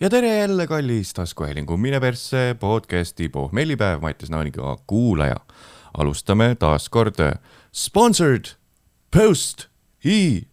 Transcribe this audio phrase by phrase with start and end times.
[0.00, 5.36] ja tere jälle, kallis taskuhäälingu Mine persse podcasti pohmellipäev Mattias Naaniga kuulaja.
[5.98, 7.14] alustame taas kord
[7.72, 8.44] sponsored
[9.16, 9.66] post
[10.04, 10.48] i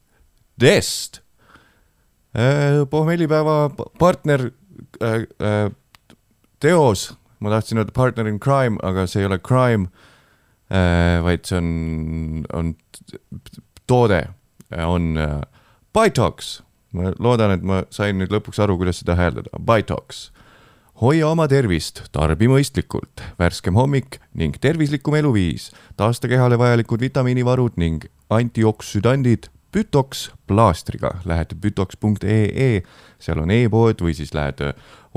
[0.62, 1.20] dest.
[2.90, 3.70] pohmellipäeva
[4.00, 4.52] partner
[5.04, 5.72] äh, äh,
[6.60, 9.88] teos, ma tahtsin öelda partner in crime, aga see ei ole crime
[10.72, 12.76] äh,, vaid see on, on
[13.88, 14.28] toode,
[14.88, 15.42] on äh,
[15.94, 16.62] Bytox
[16.94, 19.52] ma loodan, et ma sain nüüd lõpuks aru, kuidas seda hääldada.
[19.60, 20.30] Bytox.
[21.02, 25.72] hoia oma tervist, tarbi mõistlikult, värskem hommik ning tervislikum eluviis.
[25.98, 31.16] taasta kehale vajalikud vitamiinivarud ning antioksüdandid Bütox plaastriga.
[31.26, 32.84] Lähed bütox.ee,
[33.20, 34.62] seal on e-pood või siis lähed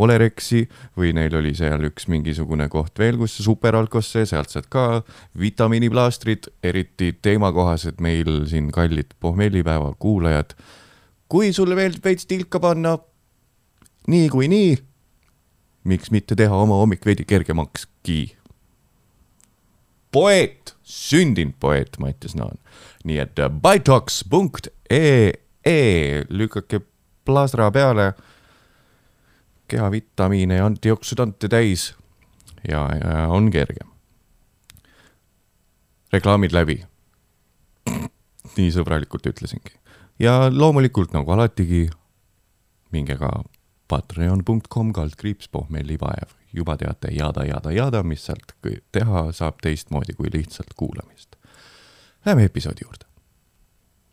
[0.01, 0.63] Olerexi
[0.97, 5.03] või neil oli seal üks mingisugune koht veel, kus superalkosse, sealt saad ka
[5.41, 10.57] vitamiiniplaastrid, eriti teemakohased meil siin kallid pohmellipäeva kuulajad
[11.29, 12.99] kui sulle meeldib veits tilka panna
[14.11, 14.77] niikuinii,
[15.91, 18.37] miks mitte teha oma hommik veidi kergemakski?
[20.17, 22.59] poeet, sündinud poeet Mattias Naan.
[23.05, 25.33] nii et äh, bytox.ee,
[26.29, 26.81] lükake
[27.25, 28.15] plasra peale,
[29.69, 31.95] kehavitamiine ja antioksüdante täis
[32.69, 33.89] ja, ja on kergem.
[36.13, 36.85] reklaamid läbi.
[38.57, 39.86] nii sõbralikult ütlesingi
[40.19, 41.87] ja loomulikult nagu alatigi,
[42.93, 43.31] minge ka
[43.89, 48.55] patreon.com kaldkriips pohmellipaev, juba teate jada, jada, jada, mis sealt
[48.93, 51.37] teha saab teistmoodi kui lihtsalt kuulamist.
[52.27, 53.05] Läheme episoodi juurde.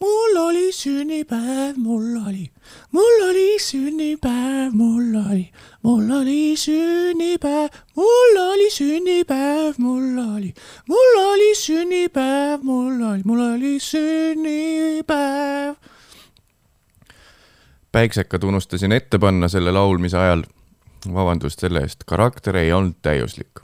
[0.04, 2.52] mul oli sünnipäev, mul oli,
[2.92, 5.52] mul oli sünnipäev, mul oli,
[5.84, 10.54] mul oli sünnipäev, mul oli sünnipäev, mul oli,
[10.88, 15.76] mul oli sünnipäev, mul oli, mul oli sünnipäev
[17.94, 20.44] päiksekad unustasin ette panna selle laulmise ajal.
[21.13, 23.59] vabandust selle eest, karakter ei olnud täiuslik.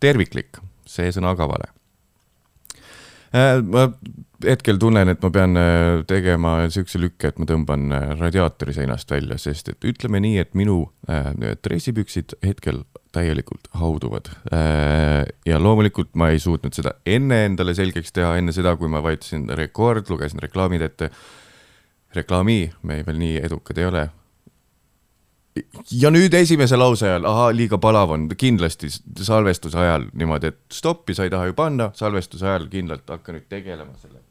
[0.00, 1.70] terviklik, see sõna ka vale.
[3.30, 3.84] Äh, ma
[4.42, 9.10] hetkel tunnen, et ma pean äh, tegema siukse lükke, et ma tõmban äh, radiaatori seinast
[9.14, 10.80] välja, sest et ütleme nii, et minu
[11.62, 12.82] dressipüksid hetkel
[13.14, 14.28] täielikult hauduvad.
[15.46, 19.48] ja loomulikult ma ei suutnud seda enne endale selgeks teha, enne seda, kui ma vajutasin
[19.58, 21.10] rekord, lugesin reklaamid ette
[22.14, 24.08] reklaami, me veel nii edukad ei ole.
[25.92, 28.88] ja nüüd esimese lause ajal, ahaa, liiga palav on, kindlasti
[29.22, 33.48] salvestuse ajal niimoodi, et stoppi sa ei taha ju panna, salvestuse ajal kindlalt hakka nüüd
[33.48, 34.22] tegelema selle.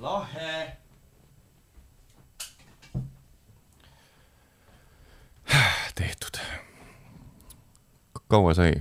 [0.00, 0.76] lahe.
[5.94, 6.38] tehtud.
[8.28, 8.74] kaua sai?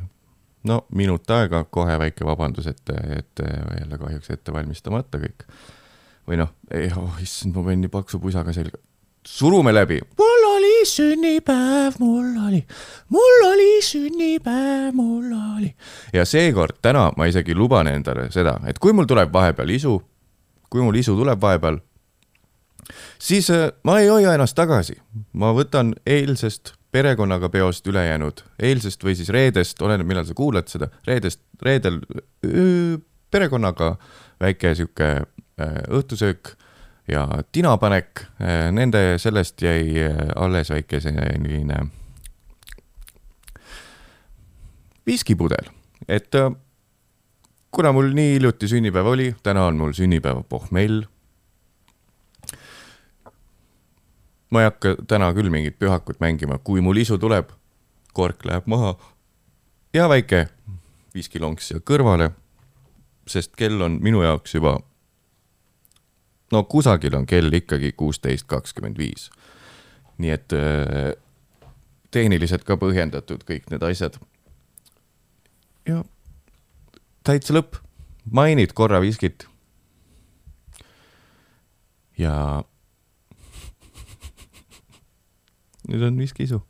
[0.63, 3.47] no minut aega, kohe väike vabandus, et, et
[3.79, 5.47] jälle kahjuks ette valmistamata kõik
[6.27, 6.51] või noh,
[6.99, 8.79] oh,, issand, ma panin nii paksu pusaga selga.
[9.27, 9.99] surume läbi.
[10.17, 12.63] mul oli sünnipäev, mul oli,
[13.09, 15.73] mul oli sünnipäev, mul oli.
[16.13, 19.99] ja seekord täna ma isegi luban endale seda, et kui mul tuleb vahepeal isu,
[20.69, 21.79] kui mul isu tuleb vahepeal,
[23.19, 24.99] siis äh, ma ei hoia ennast tagasi,
[25.33, 30.87] ma võtan eilsest perekonnaga peost ülejäänud, eilsest või siis reedest, oleneb, millal sa kuulad seda,
[31.07, 31.99] reedest, reedel
[32.45, 32.97] öö,
[33.31, 33.95] perekonnaga
[34.41, 35.09] väike sihuke
[35.57, 36.53] õhtusöök
[37.07, 41.79] ja tinapanek, äh, nende, sellest jäi äh, alles väike selline
[45.07, 45.69] viskipudel,
[46.07, 46.35] et
[47.71, 51.05] kuna mul nii hiljuti sünnipäev oli, täna on mul sünnipäeva pohmell.
[54.49, 57.49] ma ei hakka täna küll mingit pühakut mängima, kui mul isu tuleb,
[58.13, 58.93] kork läheb maha
[59.93, 60.47] ja väike
[61.15, 62.31] viskilonks siia kõrvale,
[63.27, 64.77] sest kell on minu jaoks juba
[66.51, 69.29] no kusagil on kell ikkagi kuusteist kakskümmend viis.
[70.17, 71.13] nii et äh,
[72.11, 74.17] tehniliselt ka põhjendatud kõik need asjad.
[75.87, 76.03] ja
[77.27, 77.75] täitsa lõpp,
[78.31, 79.47] mainid korra viskit.
[82.17, 82.63] ja
[85.89, 86.61] nüüd on viskiisu.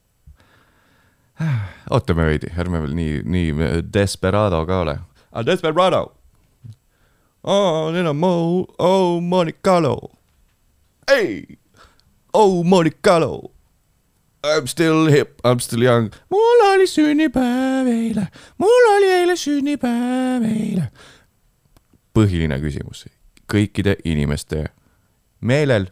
[1.92, 3.54] ootame veidi, ärme veel nii, nii
[3.94, 5.00] desperado ka ole.
[5.32, 5.46] Ah,
[7.48, 10.12] desperado Oh, then I'm oh, oh, Monicalo.
[11.08, 11.46] Hey,
[12.34, 13.52] oh, Monicalo.
[14.44, 16.12] I'm still hip, I'm still young.
[16.30, 18.28] mul oli sünnipäev eile,
[18.58, 20.92] mul oli eile sünnipäev eile.
[22.14, 23.08] põhiline küsimus
[23.48, 24.66] kõikide inimeste
[25.42, 25.88] meelel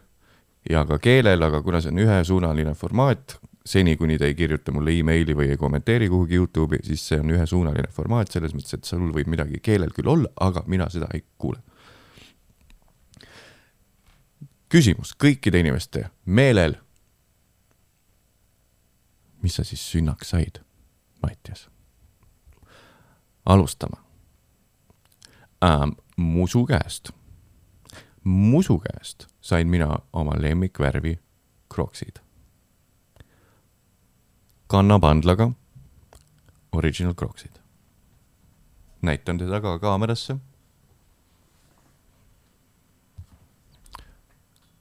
[0.70, 4.94] ja ka keelel, aga kuna see on ühesuunaline formaat, seni, kuni te ei kirjuta mulle
[4.94, 9.10] emaili või ei kommenteeri kuhugi Youtube'i, siis see on ühesuunaline formaat selles mõttes, et sul
[9.14, 11.62] võib midagi keelel küll olla, aga mina seda ei kuule.
[14.68, 16.76] küsimus kõikide inimeste meelel.
[19.42, 20.60] mis sa siis sünnaks said,
[21.22, 21.68] Mattias?
[23.46, 23.96] alustame
[25.64, 25.90] ähm,.
[26.16, 27.10] musu käest.
[28.24, 31.18] musu käest sain mina oma lemmikvärvi
[31.68, 32.25] kroksid.
[34.66, 35.50] Kannapandlaga
[36.72, 37.52] original kroksid.
[39.02, 40.36] näitan teda ka kaamerasse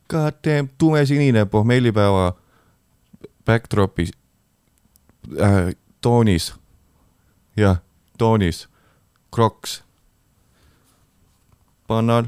[0.09, 2.33] goddamn tumesinine pohmellipäeva
[3.45, 4.11] backdropis
[5.41, 6.53] äh, toonis.
[7.57, 7.77] jah,
[8.17, 8.69] toonis,
[9.35, 9.83] kroks.
[11.87, 12.25] pannal,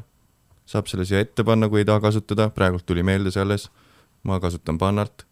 [0.66, 3.70] saab selle siia ette panna, kui ei taha kasutada, praegult tuli meelde see alles.
[4.24, 5.27] ma kasutan pannalt,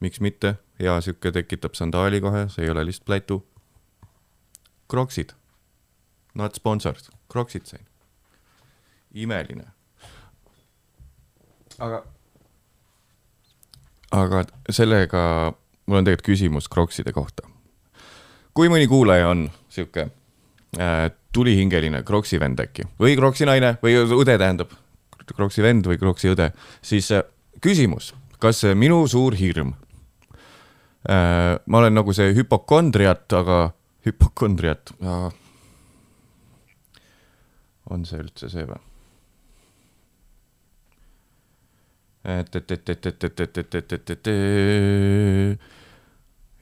[0.00, 3.42] miks mitte, hea sihuke tekitab sandaali kohe, see ei ole lihtsalt plätu.
[4.88, 5.32] kroksid,
[6.34, 7.86] not sponsored, kroksid sain.
[9.14, 9.78] imeline
[11.78, 12.02] aga,
[14.14, 15.22] aga sellega
[15.86, 17.46] mul on tegelikult küsimus Crocside kohta.
[18.54, 24.38] kui mõni kuulaja on sihuke äh, tulihingeline Crocsi vend äkki või Crocsi naine või õde
[24.38, 24.72] tähendab,
[25.34, 26.50] Crocsi vend või Crocsi õde,
[26.82, 27.22] siis äh,
[27.62, 29.87] küsimus, kas minu suur hirm äh,,
[31.06, 33.58] ma olen nagu see hüpokondriat, aga
[34.06, 35.28] hüpokondriat äh,,
[37.90, 38.80] on see üldse see või?
[42.28, 45.60] et, et, et, et, et, et, et, et, et, et, et, et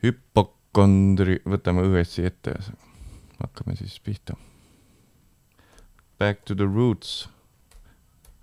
[0.05, 2.55] hüpokondri, võtame õuesti ette,
[3.41, 4.37] hakkame siis pihta.
[6.21, 7.27] Back to the roots.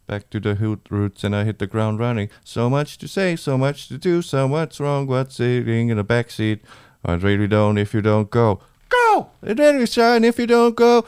[0.08, 0.56] Back to the
[0.90, 2.30] roots and I hit the ground running.
[2.44, 6.04] So much to say, so much to do, so much wrong, what's sitting in the
[6.04, 6.60] backseat.
[7.06, 8.60] I really don't if you don't go.
[8.90, 9.30] Go!
[9.42, 11.06] And then you shine if you don't go.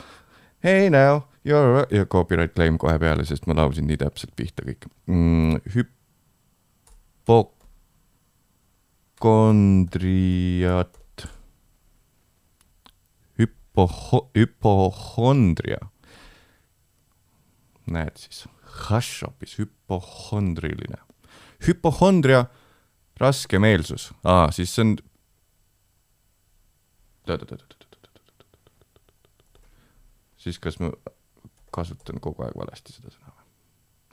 [0.60, 4.88] Hey now, you're ja copyright claim kohe peale, sest ma laulsin nii täpselt pihta kõik
[5.06, 5.60] mm,.
[5.76, 5.92] hüpp
[9.20, 10.98] hüpokondriat,
[13.40, 15.78] hüpo-, hüpohondria.
[17.86, 21.02] näed siis, hašš hoopis, hüpohondriline.
[21.68, 22.46] hüpohondria,
[23.20, 24.98] raskemeelsus, aa, siis see on.
[30.38, 30.92] siis kas ma
[31.74, 33.34] kasutan kogu aeg valesti seda sõna?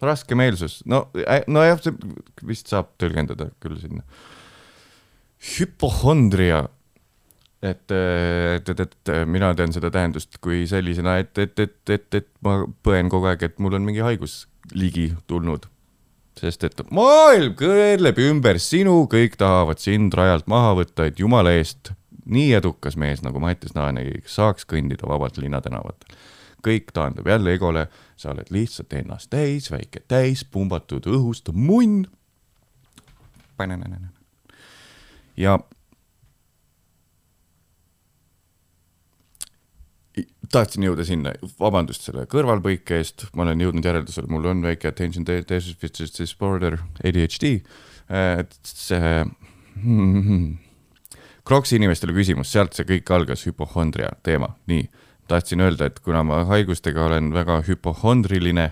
[0.02, 1.05] raskemeelsus, no,
[1.46, 1.94] nojah, see
[2.46, 4.02] vist saab tõlgendada küll sinna.
[5.52, 6.64] hüpohondria,
[7.62, 12.29] et, et, et, et mina tean seda tähendust kui sellisena, et, et, et, et, et
[12.44, 15.69] ma põen kogu aeg, et mul on mingi haigus ligi tulnud.
[16.38, 21.93] sest et maailm kõõleb ümber sinu, kõik tahavad sind rajalt maha võtta, et jumala eest
[22.25, 26.17] nii edukas mees nagu Mattias Naanegi saaks kõndida vabalt linnatänavatel
[26.62, 27.87] kõik taandub jälle egole,
[28.17, 32.06] sa oled lihtsalt ennast täis, väike täis, pumbatud õhust munn.
[35.37, 35.58] ja
[40.53, 45.25] tahtsin jõuda sinna, vabandust selle kõrvalpõike eest, ma olen jõudnud järeldusele, mul on väike attention
[45.26, 47.55] deficit disorder, ADHD,
[48.12, 49.14] et see
[51.49, 54.85] Croksi inimestele küsimus, sealt see kõik algas, hüpohondria teema, nii
[55.31, 58.69] tahtsin öelda, et kuna ma haigustega olen väga hüpohondriline,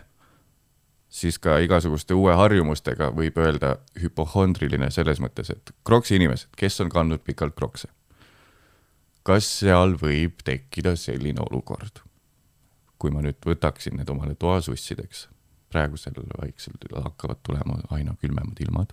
[1.11, 6.93] siis ka igasuguste uue harjumustega võib öelda hüpohondriline selles mõttes, et kroksi inimesed, kes on
[6.93, 7.91] kandnud pikalt krokse.
[9.23, 12.03] Kas seal võib tekkida selline olukord,
[12.99, 15.29] kui ma nüüd võtaksin need omale toasussideks,
[15.71, 18.93] praegusel vaikselt hakkavad tulema aina külmemad ilmad,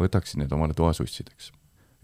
[0.00, 1.52] võtaksin need omale toasussideks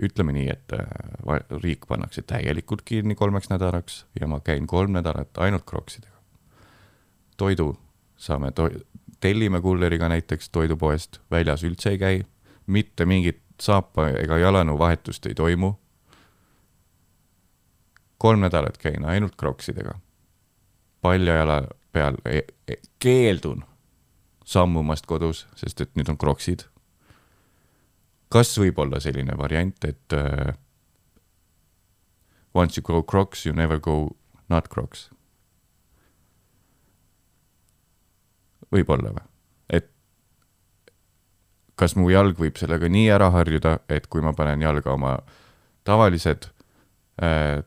[0.01, 5.39] ütleme nii, et äh, riik pannakse täielikult kinni kolmeks nädalaks ja ma käin kolm nädalat
[5.39, 6.17] ainult kroksidega.
[7.37, 7.77] toidu
[8.17, 8.71] saame to-,
[9.21, 12.23] tellime kulleriga näiteks toidupoest, väljas üldse ei käi,
[12.67, 15.75] mitte mingit saapa ega jalanu vahetust ei toimu.
[18.21, 19.97] Kolm nädalat käin ainult kroksidega.
[21.01, 21.63] palja jala
[21.93, 23.65] peal e e keeldun
[24.45, 26.69] sammumast kodus, sest et nüüd on kroksid
[28.31, 30.53] kas võib olla selline variant, et uh,
[32.55, 34.17] once you go crocs, you never go
[34.49, 35.11] not crocs?
[38.71, 39.27] võib-olla või?
[39.75, 39.89] et
[41.75, 45.17] kas mu jalg võib sellega nii ära harjuda, et kui ma panen jalga oma
[45.85, 46.53] tavalised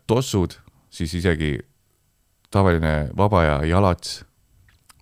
[0.07, 0.55] tossud,
[0.89, 1.57] siis isegi
[2.51, 4.23] tavaline vaba aja jalats,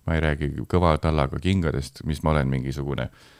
[0.06, 3.30] ma ei räägi kõva tallaga kingadest, mis ma olen mingisugune äh,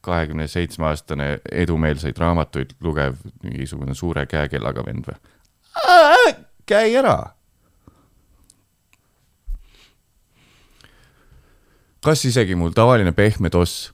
[0.00, 6.34] kahekümne seitsme aastane edumeelseid raamatuid lugev mingisugune suure käekellaga vend või?
[6.66, 7.16] käi ära.
[12.04, 13.92] kas isegi mul tavaline pehme toss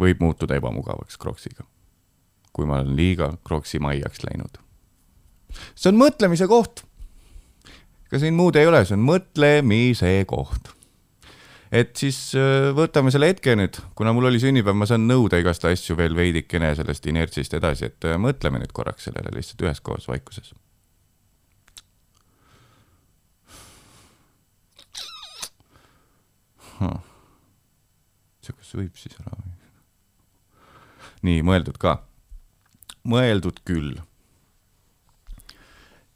[0.00, 1.64] võib muutuda ebamugavaks kroksiga?
[2.60, 4.60] Kui ma olen liiga kroksimaiaks läinud.
[5.74, 6.84] see on mõtlemise koht.
[8.10, 10.72] ega siin muud ei ole, see on mõtlemise koht.
[11.72, 15.64] et siis äh, võtame selle hetke nüüd, kuna mul oli sünnipäev, ma saan nõuda igast
[15.64, 20.52] asju veel veidikene sellest inertsist edasi, et äh, mõtleme nüüd korraks sellele lihtsalt üheskoos vaikuses
[28.40, 29.36] see, kas võib siis ära
[31.26, 31.98] nii, mõeldud ka.
[33.04, 33.96] Mõeldud küll.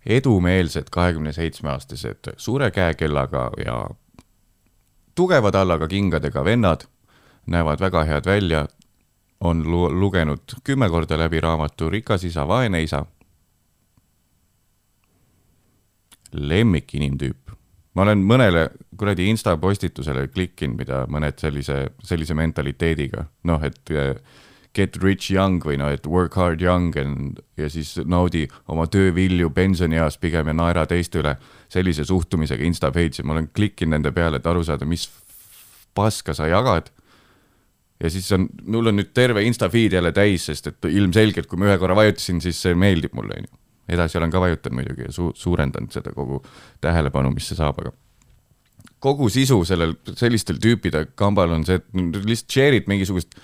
[0.07, 3.76] edumeelsed kahekümne seitsme aastased suure käekellaga ja
[5.14, 6.85] tugeva tallaga kingadega vennad
[7.47, 8.67] näevad väga head välja,
[9.41, 13.07] on lu lugenud kümme korda läbi raamatu Rikas isa, vaene isa.
[16.35, 17.45] lemmik inimtüüp
[17.95, 18.64] ma olen mõnele
[18.99, 24.14] kuradi insta postitusele klikkinud, mida mõned sellise, sellise mentaliteediga, noh, et eh,
[24.75, 29.50] get rich young või noh, et work hard young and, ja siis naudi oma töövilju
[29.54, 31.37] pensionieas pigem ja naera teiste üle.
[31.75, 35.09] sellise suhtumisega insta page'i, ma olen klikkinud nende peale, et aru saada, mis
[35.95, 36.90] paska sa jagad.
[38.02, 41.59] ja siis on, mul on nüüd terve insta feed jälle täis, sest et ilmselgelt, kui
[41.59, 45.12] ma ühe korra vajutasin, siis see meeldib mulle, onju edasi olen ka vajutanud muidugi ja
[45.12, 46.40] su suurendanud seda kogu
[46.81, 47.93] tähelepanu, mis see saab, aga
[49.04, 53.37] kogu sisu sellel, sellistel tüüpide kambal on see, et lihtsalt share'id mingisugust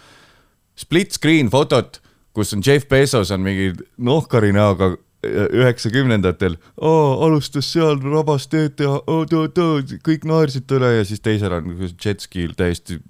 [0.81, 2.01] split screen fotot,
[2.37, 6.57] kus on Jeff Bezos on mingi nohkari näoga üheksakümnendatel.
[6.81, 9.03] Oh,, alustas seal, rabas teed teha.
[9.05, 13.01] Kõik naersid talle ja siis teisel on jetski'l täiesti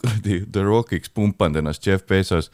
[0.00, 2.50] kuradi The Rockiks pumpanud ennast Jeff Bezos.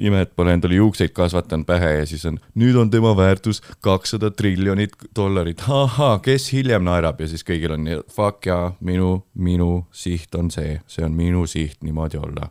[0.00, 4.30] Ime, et pole endale juukseid kasvatanud pähe ja siis on, nüüd on tema väärtus kakssada
[4.30, 7.18] triljonit dollarit, ahhaa, kes hiljem naerab?
[7.18, 11.82] Ja siis kõigil on fuck ja minu, minu siht on see, see on minu siht
[11.82, 12.50] niimoodi olla.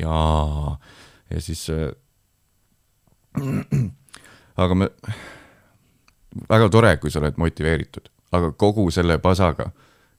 [0.00, 0.78] Jaa,
[1.30, 1.92] ja siis äh,.
[4.62, 4.88] aga me,
[6.48, 9.70] väga tore, kui sa oled motiveeritud, aga kogu selle pasaga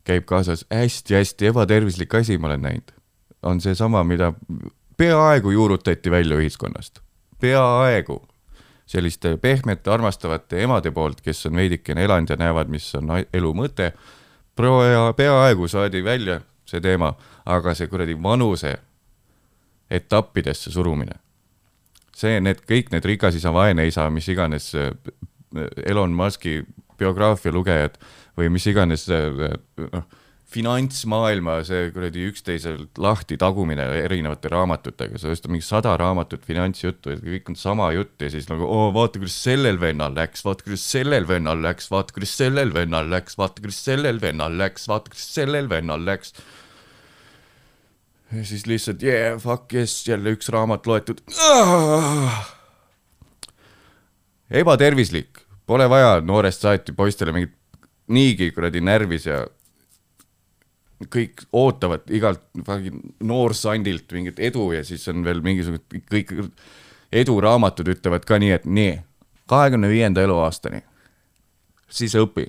[0.07, 2.91] käib kaasas hästi-hästi ebatervislik asi, ma olen näinud.
[3.43, 4.33] on seesama, mida
[4.97, 6.99] peaaegu juurutati välja ühiskonnast,
[7.39, 8.27] peaaegu
[8.85, 13.91] selliste pehmete, armastavate emade poolt, kes on veidikene elanud ja näevad, mis on elu mõte.
[15.15, 17.13] peaaegu saadi välja see teema,
[17.45, 18.77] aga see kuradi vanuse
[19.89, 21.19] etappidesse surumine.
[22.17, 24.91] see, need kõik need rikas isa, vaene isa, mis iganes äh,
[25.85, 26.63] Elon Musk'i
[26.97, 27.99] biograafia lugejad
[28.37, 30.07] või mis iganes äh, noh
[30.47, 37.19] finantsmaailma see kuradi üksteiselt lahti tagumine erinevate raamatutega, sa ostad mingi sada raamatut finantsjuttu ja
[37.19, 40.85] kõik on sama jutt ja siis nagu oo, vaata, kuidas sellel vennal läks, vaata, kuidas
[40.87, 45.27] sellel vennal läks, vaata, kuidas sellel vennal läks, vaata, kuidas sellel vennal läks, vaata, kuidas
[45.35, 46.33] sellel vennal läks.
[48.31, 51.21] Ja siis lihtsalt yeah, fuck yes, jälle üks raamat loetud.
[54.49, 57.55] Ebatervislik, pole vaja noorest saati poistele mingit
[58.07, 59.41] niigi kuradi närvis ja
[61.13, 62.41] kõik ootavad igalt
[63.23, 66.33] noorsandilt mingit edu ja siis on veel mingisugused kõik
[67.13, 68.95] eduraamatud ütlevad ka nii, et nii,
[69.47, 70.81] kahekümne viienda eluaastani,
[71.87, 72.47] siis õpi,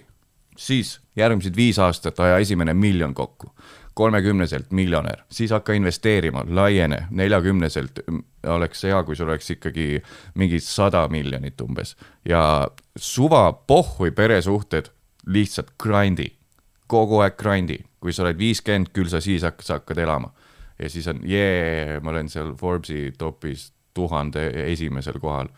[0.59, 3.53] siis järgmised viis aastat aja esimene miljon kokku,
[3.99, 8.05] kolmekümneselt miljonär, siis hakka investeerima, laiene, neljakümneselt
[8.47, 9.89] oleks hea, kui sul oleks ikkagi
[10.39, 11.97] mingi sada miljonit umbes
[12.29, 12.43] ja
[12.97, 14.93] suva pohhui peresuhted,
[15.27, 16.31] lihtsalt grind'i,
[16.87, 20.33] kogu aeg grind'i kui sa oled viiskümmend, küll sa siis hakkad, sa hakkad elama.
[20.79, 25.49] ja siis on jee, ma olen seal Forbesi topis tuhande esimesel kohal.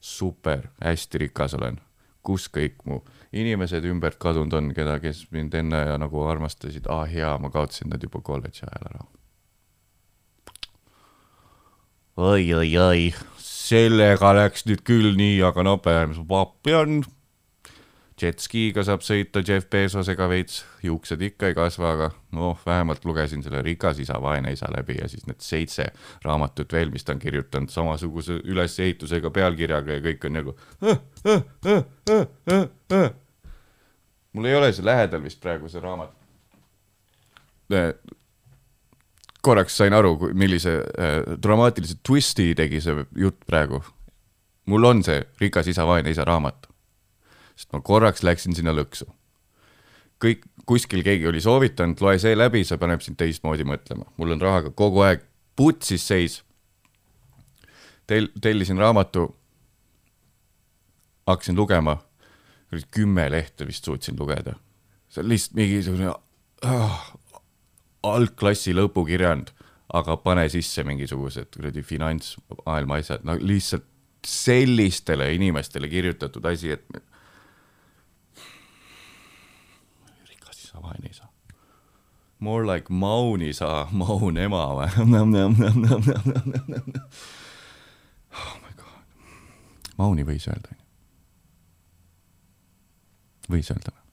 [0.00, 1.80] super, hästi rikas olen.
[2.22, 7.36] kus kõik mu inimesed ümbert kadunud on, keda, kes mind enne nagu armastasid, ah jaa,
[7.38, 9.06] ma kaotasin nad juba kolledži ajal ära.
[12.18, 13.02] oi, oi, oi,
[13.42, 17.02] sellega läks nüüd küll nii, aga no päris vappi on
[18.22, 23.62] jetskiga saab sõita Jeff Bezosega veits, juuksed ikka ei kasva, aga noh, vähemalt lugesin selle
[23.64, 25.88] Rikas isa, vaene isa läbi ja siis need seitse
[26.24, 31.82] raamatut veel, mis ta on kirjutanud samasuguse ülesehitusega pealkirjaga ja kõik on nagu äh, äh,
[32.94, 33.10] äh,
[34.32, 36.14] mul ei ole see lähedal vist praegu see raamat.
[39.42, 40.80] korraks sain aru, millise
[41.42, 43.82] dramaatilise twisti tegi see jutt praegu.
[44.66, 46.67] mul on see Rikas isa, vaene isa raamat
[47.58, 49.08] sest ma korraks läksin sinna lõksu.
[50.22, 54.06] kõik, kuskil keegi oli soovitanud, loe see läbi, see paneb sind teistmoodi mõtlema.
[54.16, 55.24] mul on rahaga kogu aeg
[55.56, 56.42] putsis seis.
[58.06, 59.28] Tel-, tellisin raamatu,
[61.26, 61.98] hakkasin lugema,
[62.94, 64.54] kümme lehte vist suutsin lugeda.
[65.08, 66.12] see on lihtsalt mingisugune
[66.62, 67.12] ah,
[68.02, 69.54] algklassi lõpukirjand,
[69.94, 73.86] aga pane sisse mingisugused kuradi finantsmaailma asjad, no lihtsalt
[74.26, 76.84] sellistele inimestele kirjutatud asi, et
[80.78, 81.28] isa, vaene isa.
[82.40, 84.88] More like Maun isa, Maun ema või?
[88.32, 89.02] oh my god.
[89.98, 90.84] Mauni võis öelda, onju.
[93.48, 94.04] võis öelda või?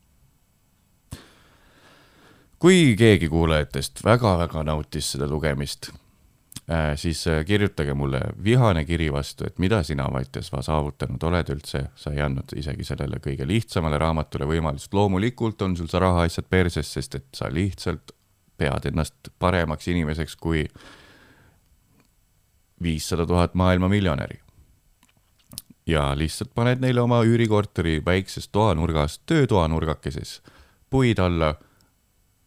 [2.60, 5.91] kui keegi kuulajatest väga-väga nautis seda lugemist,
[6.95, 12.24] siis kirjutage mulle vihane kiri vastu, et mida sina, Mattias, saavutanud oled üldse, sa ei
[12.25, 17.27] andnud isegi sellele kõige lihtsamale raamatule võimalust, loomulikult on sul see rahaasjad perses, sest et
[17.38, 18.15] sa lihtsalt
[18.57, 20.63] pead ennast paremaks inimeseks kui
[22.81, 24.41] viissada tuhat maailma miljonäri.
[25.86, 30.41] ja lihtsalt paned neile oma üürikorteri väikses toanurgas, töötoanurgakeses
[30.89, 31.55] puid alla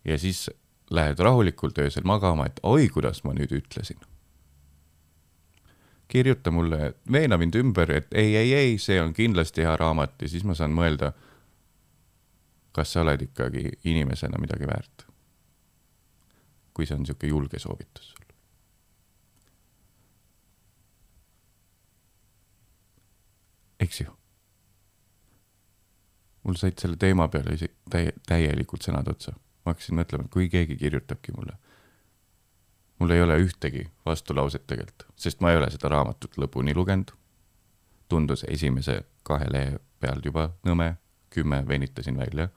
[0.04, 0.50] ja siis
[0.90, 4.00] lähed rahulikult öösel magama, et oi, kuidas ma nüüd ütlesin.
[6.08, 10.28] Kirjuta mulle, veena mind ümber, et ei, ei, ei, see on kindlasti hea raamat ja
[10.28, 11.12] siis ma saan mõelda,
[12.72, 15.04] kas sa oled ikkagi inimesena midagi väärt.
[16.78, 18.24] kui see on niisugune julge soovitus sul.
[23.80, 24.14] eks ju?
[26.42, 29.34] mul said selle teema peale isegi täie, täielikult sõnad otsa
[29.68, 31.56] ma hakkasin mõtlema, et kui keegi kirjutabki mulle,
[32.98, 37.12] mul ei ole ühtegi vastulauset tegelikult, sest ma ei ole seda raamatut lõpuni lugenud.
[38.08, 40.96] tundus esimese kahe lehe pealt juba nõme,
[41.30, 42.48] kümme venitasin välja.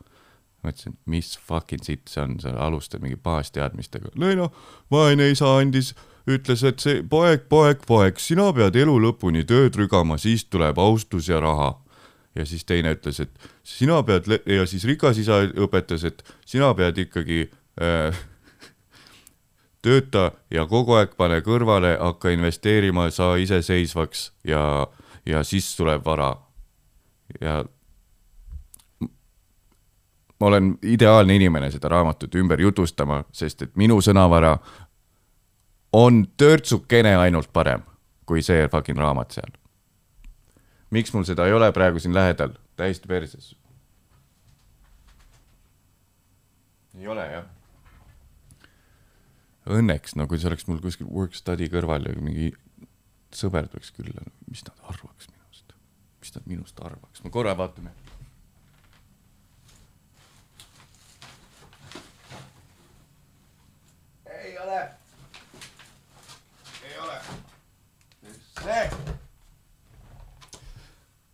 [0.64, 4.10] mõtlesin, mis fucking sitt see on, sa alustad mingi baasteadmistega.
[4.16, 4.54] no ei noh,
[4.92, 5.94] vaene isa andis,
[6.30, 11.30] ütles, et see poeg, poeg, poeg, sina pead elu lõpuni tööd rügama, siis tuleb austus
[11.30, 11.74] ja raha
[12.36, 17.02] ja siis teine ütles, et sina pead ja siis rikas isa õpetas, et sina pead
[17.06, 17.50] ikkagi
[17.82, 18.22] äh,
[19.82, 24.88] tööta ja kogu aeg pane kõrvale, hakka investeerima, saa iseseisvaks ja,
[25.26, 26.36] ja siis tuleb vara.
[27.42, 27.64] ja
[30.40, 34.58] ma olen ideaalne inimene seda raamatut ümber jutustama, sest et minu sõnavara
[35.94, 37.84] on törtsukene ainult parem
[38.26, 39.62] kui see fucking raamat seal
[40.92, 43.56] miks mul seda ei ole praegu siin lähedal, täiesti perses.
[47.00, 47.46] ei ole jah.
[49.70, 52.50] Õnneks, no kui see oleks mul kuskil work study kõrval ja mingi
[53.36, 55.76] sõber tuleks külla, mis nad arvaks minust,
[56.24, 57.94] mis nad minust arvaks, me korra vaatame.
[64.42, 64.82] ei ole.
[66.90, 67.20] ei ole.
[68.62, 69.12] see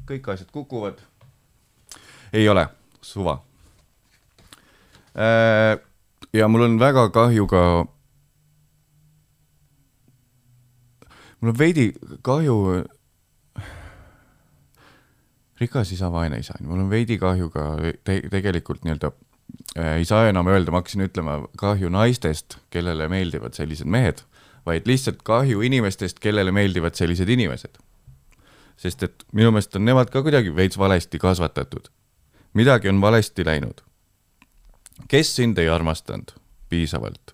[0.08, 1.02] kõik asjad kukuvad.
[2.34, 2.68] ei ole,
[3.02, 3.42] suva.
[5.18, 5.80] Äh,
[6.34, 7.62] ja mul on väga kahju ka.
[11.42, 12.84] mul on veidi kahju.
[15.60, 17.64] rikas isa, vaene isa, mul on veidi kahju ka
[18.06, 19.12] te tegelikult nii-öelda
[19.78, 24.22] äh, ei saa enam öelda, ma hakkasin ütlema kahju naistest, kellele meeldivad sellised mehed,
[24.66, 27.78] vaid lihtsalt kahju inimestest, kellele meeldivad sellised inimesed.
[28.78, 31.90] sest et minu meelest on nemad ka kuidagi veits valesti kasvatatud.
[32.54, 33.82] midagi on valesti läinud.
[35.08, 36.38] kes sind ei armastanud
[36.70, 37.34] piisavalt?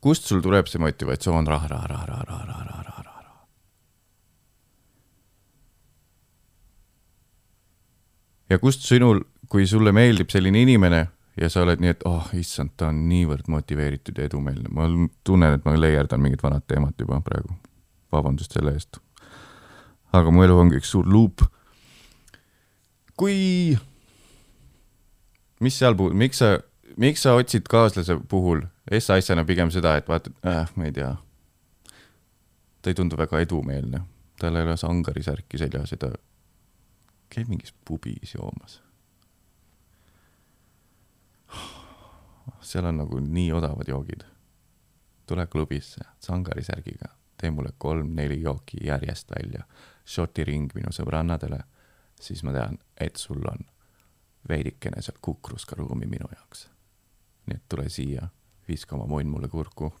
[0.00, 2.97] kust sul tuleb see motivatsioon raha, raha, raha, raha, raha, raha, raha?
[8.50, 11.06] Ja kust sinul, kui sulle meeldib selline inimene
[11.40, 14.88] ja sa oled nii, et oh issand, ta on niivõrd motiveeritud ja edumeelne, ma
[15.24, 17.54] tunnen, et ma leierdan mingit vanat teemat juba praegu.
[18.12, 18.98] vabandust selle eest
[20.12, 21.44] aga mu elu ongi üks suur luup.
[23.18, 23.74] kui,
[25.60, 26.52] mis seal puhul, miks sa,
[27.02, 28.62] miks sa otsid kaaslase puhul
[28.94, 31.10] S-asjana pigem seda, et vaata äh,, ma ei tea,
[32.80, 34.04] ta ei tundu väga edumeelne,
[34.38, 36.12] tal ei ole sangari särki seljas ja ta
[37.28, 38.82] käib mingis pubis joomas.
[42.60, 44.24] seal on nagu nii odavad joogid.
[45.26, 49.64] tule klubisse sangari särgiga, tee mulle kolm-neli jooki järjest välja
[50.08, 51.60] šotiring minu sõbrannadele,
[52.20, 53.66] siis ma tean, et sul on
[54.48, 56.68] veidikene sealt kukrust ka ruumi minu jaoks.
[57.46, 58.28] nii et tule siia,
[58.68, 59.92] viska oma munn mulle kurku,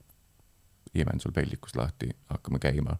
[0.94, 2.96] imen sul pellikust lahti, hakkame käima.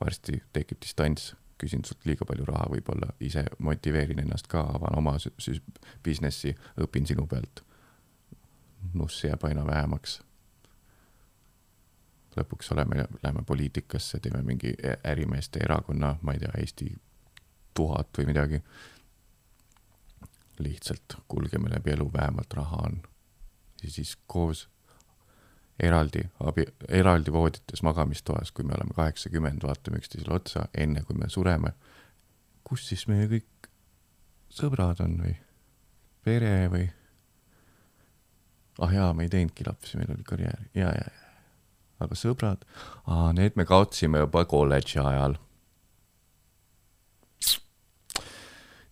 [0.00, 5.16] varsti tekib distants, küsin sult liiga palju raha, võib-olla ise motiveerin ennast ka, avan oma
[6.04, 7.64] business'i, õpin sinu pealt.
[8.94, 10.20] nuss jääb aina vähemaks
[12.38, 14.74] lõpuks oleme, läheme poliitikasse, teeme mingi
[15.06, 16.92] ärimeeste erakonna, ma ei tea, Eesti
[17.74, 18.62] tuhat või midagi.
[20.58, 23.02] lihtsalt kulgeme läbi elu, vähemalt raha on.
[23.82, 24.68] ja siis koos
[25.82, 31.30] eraldi abi, eraldi voodites magamistoas, kui me oleme kaheksakümmend, vaatame üksteisele otsa, enne kui me
[31.30, 31.74] sureme.
[32.68, 33.68] kus siis meie kõik
[34.52, 35.36] sõbrad on või
[36.24, 36.88] pere või?
[38.84, 41.30] ah jaa, me ei teinudki lapsi, meil oli karjäär, ja, ja, ja.
[42.04, 42.66] aga sõbrad,
[43.38, 45.38] need me kaotasime juba kolledži ajal.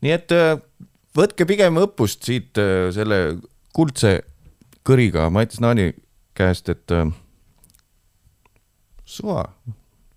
[0.07, 0.55] nii et äh,
[1.17, 3.39] võtke pigem õppust siit äh, selle
[3.75, 4.21] kuldse
[4.87, 5.91] kõriga Mati Snaani
[6.37, 7.09] käest, et äh,
[9.05, 9.45] suva,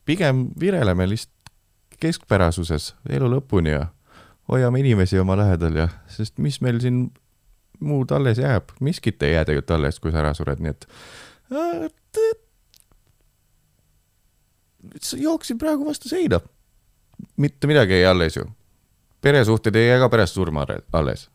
[0.05, 1.36] pigem vireleme lihtsalt
[1.99, 3.88] keskpärasuses elu lõpuni ja
[4.49, 7.10] hoiame inimesi oma lähedal ja, sest mis meil siin
[7.79, 10.88] muud alles jääb, miskit ei jää tegelikult alles, kui sa ära sured, nii et
[11.53, 11.89] äh,
[15.17, 16.39] jooksid praegu vastu seina.
[17.38, 18.45] mitte midagi ei alles ju.
[19.21, 21.29] peresuhted ei jää ka pärast surma alles.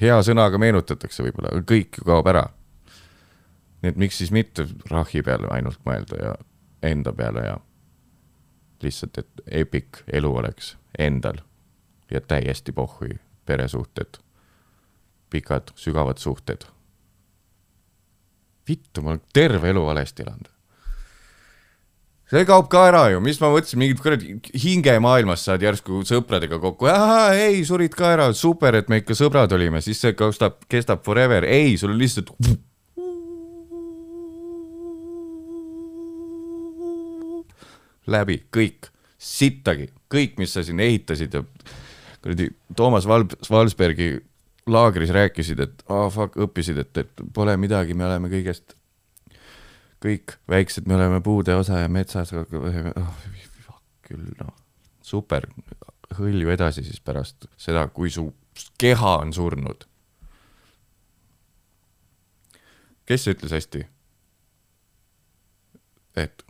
[0.00, 2.48] hea sõnaga meenutatakse võib-olla, aga kõik ju kaob ära.
[3.82, 6.32] Nii et miks siis mitte rahi peale ainult mõelda ja
[6.86, 7.56] enda peale ja
[8.82, 11.42] lihtsalt, et epic elu oleks endal
[12.10, 14.18] ja täiesti pohhui peresuhted,
[15.30, 16.66] pikad sügavad suhted.
[18.68, 20.50] vittu, ma olen terve elu valesti elanud.
[22.30, 26.88] see kaob ka ära ju, mis ma mõtlesin, mingid kuradi hingemaailmas saad järsku sõpradega kokku,
[27.34, 31.44] ei, surid ka ära, super, et me ikka sõbrad olime, siis see kestab, kestab forever,
[31.44, 32.32] ei, sul on lihtsalt.
[38.10, 38.90] Läbi kõik,
[39.22, 41.44] sittagi, kõik, mis sa siin ehitasid ja
[42.22, 44.16] kuradi Toomas Valb-, Valsbergi
[44.66, 48.76] laagris rääkisid, et aa oh, fuck, õppisid, et, et pole midagi, me oleme kõigest,
[50.02, 53.24] kõik väiksed, me oleme puude osa ja metsas oh,,
[54.06, 54.54] küll noh,
[55.02, 55.48] super,
[56.18, 58.28] hõlju edasi siis pärast seda, kui su
[58.78, 59.88] keha on surnud.
[63.06, 63.82] kes ütles hästi?
[66.16, 66.44] et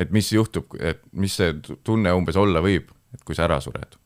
[0.00, 1.52] et mis juhtub, et mis see
[1.84, 3.98] tunne umbes olla võib, et kui sa ära sured.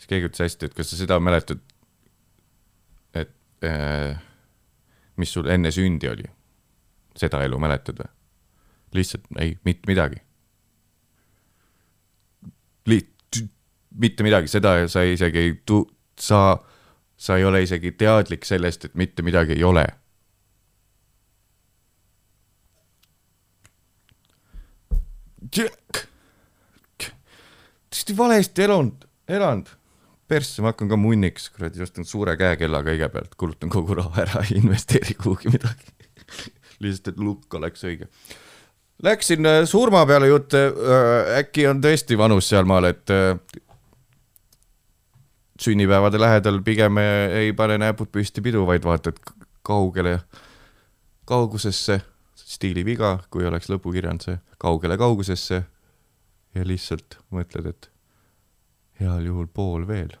[0.00, 1.60] siis keegi ütles hästi, et kas sa seda mäletad,
[3.12, 4.16] et äh,
[5.20, 6.24] mis sul enne sündi oli,
[7.18, 8.08] seda elu mäletad või?
[8.96, 10.16] lihtsalt ei, mitte midagi.
[12.90, 13.38] Liit-,
[13.94, 15.84] mitte midagi, seda sa isegi ei tu-,
[16.18, 16.56] sa,
[17.14, 19.84] sa ei ole isegi teadlik sellest, et mitte midagi ei ole
[28.00, 29.66] täiesti valesti elanud, elanud.
[30.28, 34.60] persse, ma hakkan ka munniks, kuradi, ostan suure käekella kõigepealt, kulutan kogu raha ära, ei
[34.60, 35.90] investeeri kuhugi midagi.
[36.82, 38.06] lihtsalt, et lukk oleks õige.
[39.02, 40.54] Läksin äh, surma peale jutt,
[41.38, 43.34] äkki on tõesti vanus sealmaal, et äh,
[45.60, 49.18] sünnipäevade lähedal pigem äh, ei pane näpud püsti pidu, vaid vaatad
[49.66, 50.18] kaugele,
[51.28, 52.00] kaugusesse,
[52.50, 55.62] stiiliviga, kui oleks lõpukirjand see, kaugele kaugusesse
[56.54, 57.90] ja lihtsalt mõtled, et
[59.00, 60.16] heal juhul pool veel.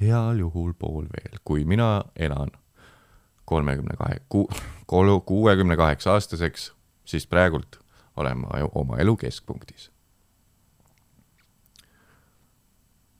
[0.00, 2.50] heal juhul pool veel, kui mina elan
[3.48, 4.50] kolmekümne kahe, ku-,
[5.26, 6.72] kuuekümne kaheksa aastaseks,
[7.04, 7.78] siis praegult
[8.16, 9.90] olen ma oma elu keskpunktis.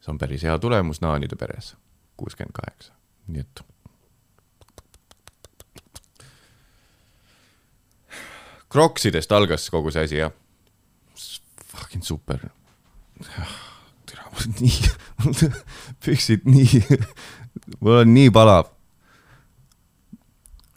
[0.00, 1.72] see on päris hea tulemus naanide peres,
[2.16, 2.92] kuuskümmend kaheksa,
[3.26, 3.64] nii et
[8.76, 10.32] Kroksidest algas kogu see asi jah.
[11.72, 12.42] Fucking super.
[14.04, 14.90] tere, mul nii,
[16.04, 16.82] püksid nii,
[17.80, 18.68] mul on nii palav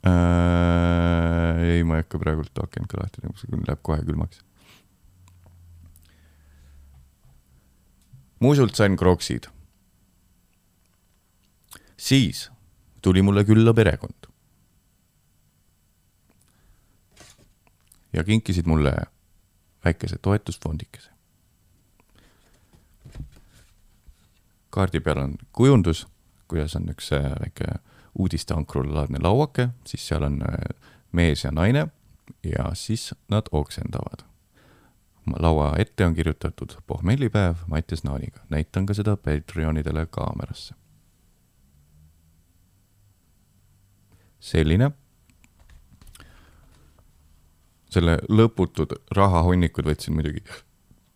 [0.07, 1.59] äh,.
[1.67, 4.39] ei, ma ei hakka praegult akent ka lahti tegema, see läheb kohe külmaks.
[8.39, 9.51] musult sain kroksid.
[11.99, 12.47] siis
[13.03, 14.31] tuli mulle külla perekond.
[18.13, 18.93] Ja kinkisid mulle
[19.85, 21.11] väikese toetusfondikese.
[24.69, 26.07] kaardi peal on kujundus,
[26.47, 27.65] kuidas on üks äh, väike
[28.15, 31.87] uudisteankrulaadne lauake, siis seal on äh, mees ja naine
[32.43, 34.25] ja siis nad oksendavad.
[35.39, 40.75] laua ette on kirjutatud pohmellipäev Mattias Naaniga, näitan ka seda Patreonidele kaamerasse.
[44.39, 44.91] selline
[47.89, 50.43] selle lõputud rahahunnikud võtsin muidugi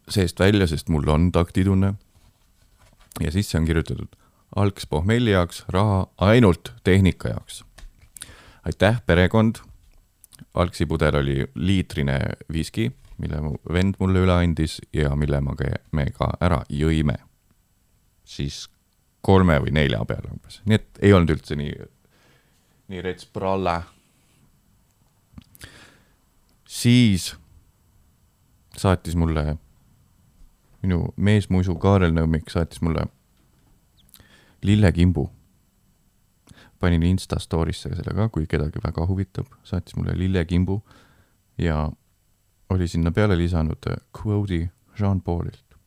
[0.09, 1.93] seest välja, sest mul on taktitunne.
[3.21, 4.15] ja sisse on kirjutatud
[4.55, 7.63] algs pohmelli jaoks raha ainult tehnika jaoks.
[8.65, 9.55] aitäh, perekond.
[10.53, 12.19] algsi pudel oli liitrine
[12.53, 17.17] viski, mille mu vend mulle üle andis ja mille ma ka, me ka ära jõime.
[18.23, 18.69] siis
[19.21, 21.73] kolme või nelja peale umbes, nii et ei olnud üldse nii,
[22.87, 23.81] nii rets pralle.
[26.73, 27.35] Siis
[28.77, 29.55] saatis mulle,
[30.81, 33.05] minu meesmuisu Kaarel Nõmmik saatis mulle
[34.63, 35.29] lillekimbu.
[36.79, 40.81] panin Insta story'sse selle ka, kui kedagi väga huvitab, saatis mulle lillekimbu
[41.57, 41.91] ja
[42.69, 45.77] oli sinna peale lisanud äh, quote'i Jean-Paulilt.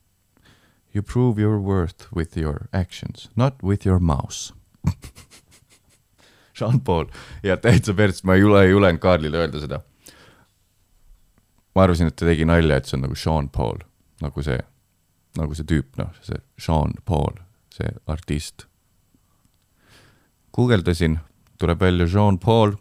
[0.95, 4.55] You prove your worth with your actions, not with your mouse.
[6.59, 7.07] Jean-Paul
[7.43, 9.81] ja täitsa perst, ma ei jule, ei julenud Kaarlile öelda seda.
[11.77, 13.83] Ma arvasin, et ta tegi nalja, et see on nagu Sean Paul,
[14.25, 14.57] nagu see,
[15.37, 17.37] nagu see tüüp, noh, see Sean Paul,
[17.75, 18.65] see artist.
[20.57, 21.19] guugeldasin,
[21.61, 22.79] tuleb välja Jean Paul,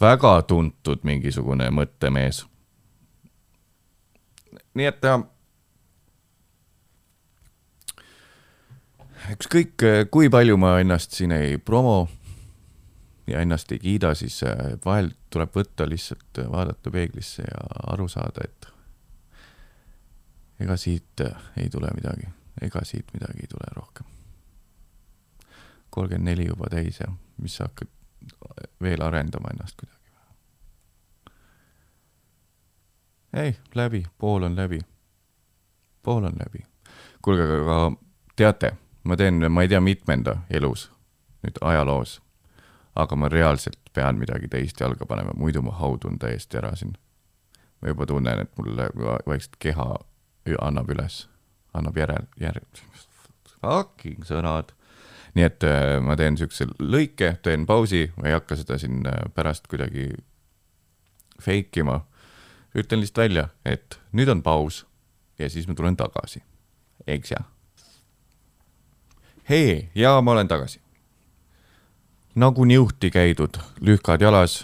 [0.00, 2.46] väga tuntud mingisugune mõttemees.
[4.78, 5.18] nii et ta
[9.34, 12.06] ükskõik, kui palju ma ennast siin ei promo
[13.28, 18.08] ja ennast ei kiida, siis äh, vahel tuleb võtta lihtsalt äh, vaadata peeglisse ja aru
[18.08, 18.68] saada, et
[20.60, 22.28] ega siit äh, ei tule midagi,
[22.62, 24.06] ega siit midagi ei tule rohkem.
[25.90, 27.88] kolmkümmend neli juba täis ja mis sa hakkad
[28.80, 29.98] veel arendama ennast kuidagi?
[33.32, 34.80] ei, läbi, pool on läbi.
[36.02, 36.66] pool on läbi.
[37.22, 37.92] kuulge, aga
[38.36, 40.90] teate, ma teen, ma ei tea, mitmenda elus
[41.42, 42.18] nüüd ajaloos,
[42.98, 46.96] aga ma reaalselt pean midagi teist jalga panema, muidu ma haudun täiesti ära siin.
[47.82, 48.74] ma juba tunnen, et mul
[49.26, 49.86] vaikselt keha
[50.60, 51.28] annab üles,
[51.76, 52.66] annab järel, järel,
[53.60, 54.74] fucking sõnad.
[55.34, 59.28] nii et äh, ma teen siukse lõike, teen pausi, ma ei hakka seda siin äh,
[59.34, 60.10] pärast kuidagi
[61.40, 62.00] fake ima.
[62.74, 64.84] ütlen lihtsalt välja, et nüüd on paus
[65.38, 66.42] ja siis ma tulen tagasi,
[67.06, 67.44] eks ja
[69.48, 70.80] hei, ja ma olen tagasi.
[72.38, 74.62] Nagu niuhti käidud, lühkad jalas,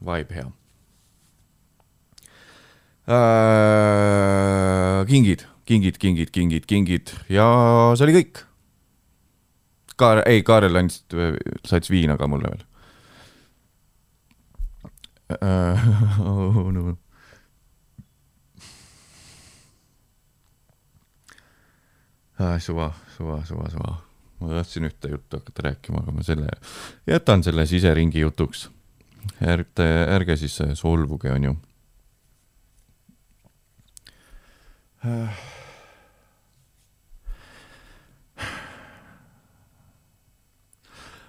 [0.00, 0.48] vibe hea
[3.06, 5.06] äh,.
[5.06, 7.46] kingid, kingid, kingid, kingid, kingid ja
[7.96, 8.44] see oli kõik.
[9.96, 11.04] Kaar-, ei, Kaarel andis,
[11.64, 12.64] saatis viina ka mulle veel
[15.40, 15.88] äh.
[16.26, 16.96] Oh, no.
[22.38, 24.05] Ah, suva, suva, suva, suva.
[24.40, 26.48] Ma tahtsin ühte juttu hakata rääkima, aga ma selle,
[27.06, 28.68] jätan selle siseringi jutuks.
[29.42, 31.56] ärge, ärge siis solvuge, onju.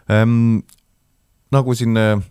[0.10, 0.64] Ähm,
[1.52, 2.22] nagu siin äh,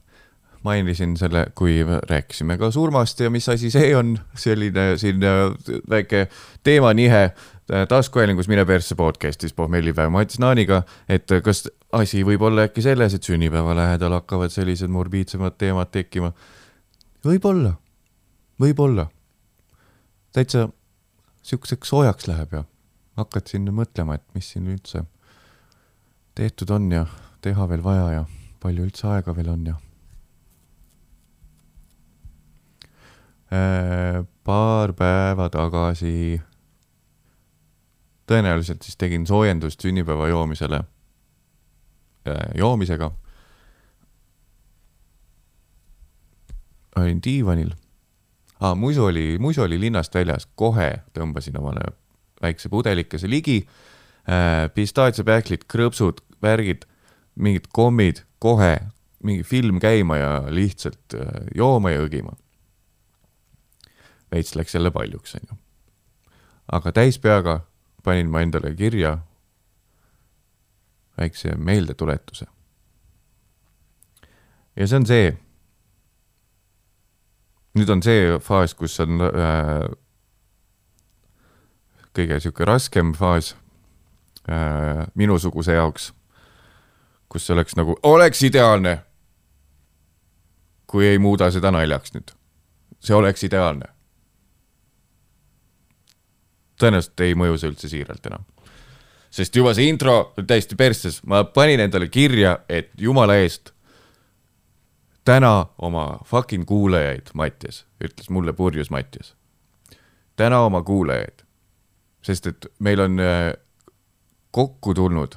[0.63, 1.79] mainisin selle, kui
[2.11, 5.53] rääkisime ka surmast ja mis asi see on, selline siin äh,
[5.91, 6.27] väike
[6.65, 7.31] teemanihe
[7.89, 12.85] taskuhäälingus Mine persse podcast'is pohmellipäev, ma ütlesin Aaniga, et äh, kas asi võib olla äkki
[12.85, 16.33] selles, et sünnipäeva lähedal hakkavad sellised morbiidsemad teemad tekkima.
[17.27, 17.75] võib-olla,
[18.63, 19.09] võib-olla.
[20.33, 20.69] täitsa
[21.43, 22.65] siukseks soojaks läheb ja
[23.17, 25.05] hakkad siin mõtlema, et mis siin üldse
[26.35, 27.07] tehtud on ja
[27.41, 28.25] teha veel vaja ja
[28.61, 29.77] palju üldse aega veel on ja
[33.47, 36.43] Äh, paar päeva tagasi
[38.27, 40.81] tõenäoliselt siis tegin soojendust sünnipäeva joomisele,
[42.55, 43.11] joomisega.
[46.97, 47.75] olin diivanil
[48.61, 51.81] ah,, muisu oli, muisu oli linnast väljas, kohe tõmbasin omale
[52.43, 56.87] väikse pudelikese ligi äh,, pistaatsiapähklid, krõpsud, värgid,
[57.35, 58.79] mingid kommid, kohe
[59.23, 62.33] mingi film käima ja lihtsalt äh, jooma ja õgima
[64.33, 65.59] veits läks jälle paljuks, onju.
[66.73, 67.61] aga täispeaga
[68.07, 69.19] panin ma endale kirja
[71.19, 72.47] väikse meeldetuletuse.
[74.77, 75.33] ja see on see.
[77.77, 79.89] nüüd on see faas, kus on äh,
[82.17, 83.55] kõige sihuke raskem faas
[84.49, 86.13] äh, minusuguse jaoks,
[87.29, 89.01] kus see oleks nagu, oleks ideaalne,
[90.87, 92.33] kui ei muuda seda naljaks nüüd.
[93.01, 93.96] see oleks ideaalne
[96.81, 98.45] tõenäoliselt ei mõju see üldse siiralt enam.
[99.31, 103.73] sest juba see intro täiesti persses, ma panin endale kirja, et jumala eest
[105.25, 109.35] täna oma fucking kuulajaid, Mattias, ütles mulle purjus Mattias.
[110.37, 111.43] täna oma kuulajaid,
[112.23, 113.53] sest et meil on äh,
[114.51, 115.37] kokku tulnud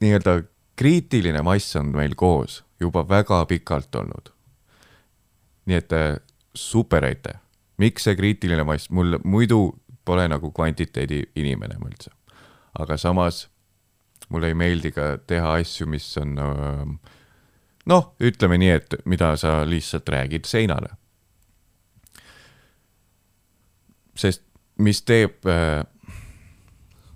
[0.00, 0.42] nii-öelda
[0.76, 4.32] kriitiline mass on meil koos juba väga pikalt olnud.
[5.66, 6.16] nii et äh,
[6.54, 7.43] super aitäh
[7.78, 12.10] miks see kriitiline mass, mul muidu pole nagu kvantiteedi inimene ma üldse.
[12.78, 13.48] aga samas
[14.28, 16.34] mulle ei meeldi ka teha asju, mis on
[17.86, 20.94] noh, ütleme nii, et mida sa lihtsalt räägid seinale.
[24.14, 24.44] sest
[24.78, 25.42] mis teeb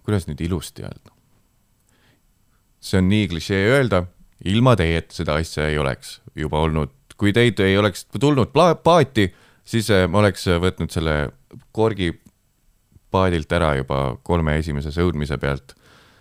[0.03, 1.13] kuidas nüüd ilusti öelda?
[2.81, 4.05] see on nii klišee öelda,
[4.49, 9.27] ilma teieta seda asja ei oleks juba olnud, kui teid ei oleks tulnud paati,
[9.69, 11.17] siis äh, ma oleks võtnud selle
[11.77, 12.13] korgi
[13.13, 15.75] paadilt ära juba kolme esimese sõudmise pealt.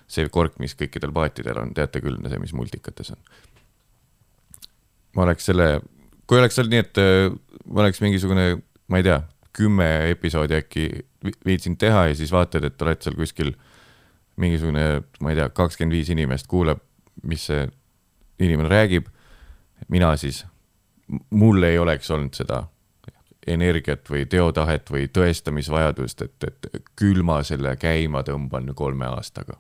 [0.08, 3.18] see kork, mis kõikidel paatidel on, teate küll, see, mis multikates on.
[5.16, 5.82] ma oleks selle,
[6.28, 7.32] kui oleks olnud nii, et äh,
[7.66, 9.22] ma oleks mingisugune, ma ei tea,
[9.58, 10.86] kümme episoodi äkki
[11.46, 13.52] viitsinud teha ja siis vaatad, et oled seal kuskil
[14.38, 16.80] mingisugune, ma ei tea, kakskümmend viis inimest kuulab,
[17.24, 17.66] mis see
[18.40, 19.08] inimene räägib.
[19.90, 20.46] mina siis,
[21.30, 22.64] mul ei oleks olnud seda
[23.48, 29.60] energiat või teotahet või tõestamisvajadust, et, et küll ma selle käima tõmban kolme aastaga.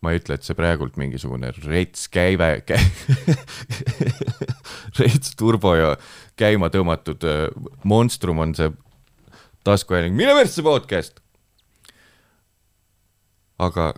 [0.00, 2.78] ma ei ütle, et see praegult mingisugune rets käive kä...
[5.00, 5.96] rets turbo ja
[6.38, 7.48] käima tõmmatud äh,
[7.84, 8.70] monstrum on see
[9.64, 11.20] taskuhääling, mine persse podcast.
[13.58, 13.92] aga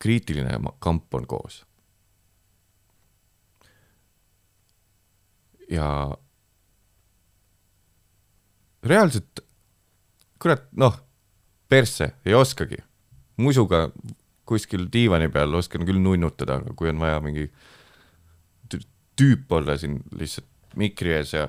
[0.00, 1.64] kriitiline kamp on koos.
[5.70, 6.16] ja
[8.84, 9.40] reaalselt,
[10.38, 10.98] kurat, noh,
[11.68, 12.76] persse ei oskagi.
[13.36, 13.88] musuga
[14.46, 17.48] kuskil diivani peal oskan küll nunnutada, aga kui on vaja mingi
[19.16, 21.48] tüüp olla siin lihtsalt mikri ees ja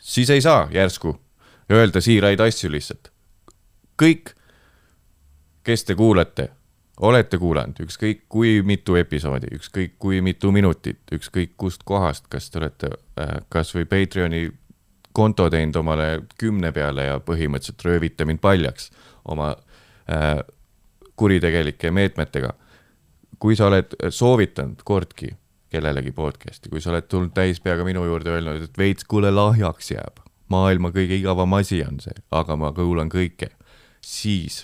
[0.00, 1.16] siis ei saa järsku
[1.72, 3.10] öelda siiraid asju lihtsalt.
[4.02, 4.34] kõik,
[5.64, 6.50] kes te kuulate,
[7.00, 12.58] olete kuulanud ükskõik kui mitu episoodi, ükskõik kui mitu minutit, ükskõik kust kohast, kas te
[12.58, 14.50] olete äh, kasvõi Patreoni
[15.16, 16.08] konto teinud omale
[16.40, 18.90] kümne peale ja põhimõtteliselt röövite mind paljaks
[19.32, 19.54] oma
[20.12, 20.42] äh,
[21.16, 22.52] kuritegelike meetmetega.
[23.38, 25.28] kui sa oled soovitanud kordki
[25.68, 29.90] kellelegi podcast'i, kui sa oled tulnud täis peaga minu juurde öelnud, et veits kuule lahjaks
[29.90, 33.50] jääb, maailma kõige igavam asi on see, aga ma kuulan kõike,
[34.00, 34.62] siis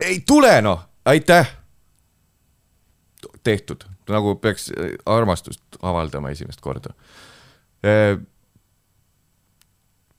[0.00, 1.50] ei tule noh, aitäh.
[3.42, 4.70] tehtud, nagu peaks
[5.06, 6.92] armastust avaldama esimest korda.
[6.92, 7.35] Äh,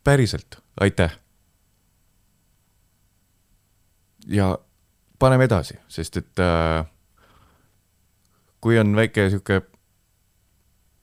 [0.03, 1.19] päriselt, aitäh.
[4.27, 4.59] ja
[5.19, 6.85] paneme edasi, sest et äh,
[8.61, 9.61] kui on väike sihuke,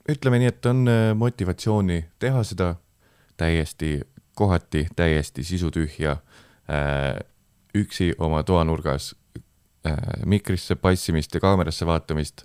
[0.09, 2.75] ütleme nii, et on äh, motivatsiooni teha seda
[3.41, 4.01] täiesti,
[4.37, 7.21] kohati täiesti sisutühja äh,
[7.75, 9.15] üksi oma toanurgas
[9.87, 9.97] äh,
[10.27, 12.45] mikrisse passimist ja kaamerasse vaatamist.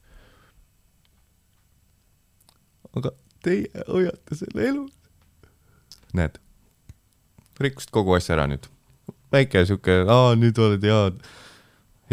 [2.95, 3.11] aga
[3.43, 4.93] teie hoiate selle elus.
[6.13, 6.39] näed,
[7.59, 8.69] rikkusid kogu asja ära nüüd.
[9.31, 11.01] väike sihuke, aa nüüd oled hea,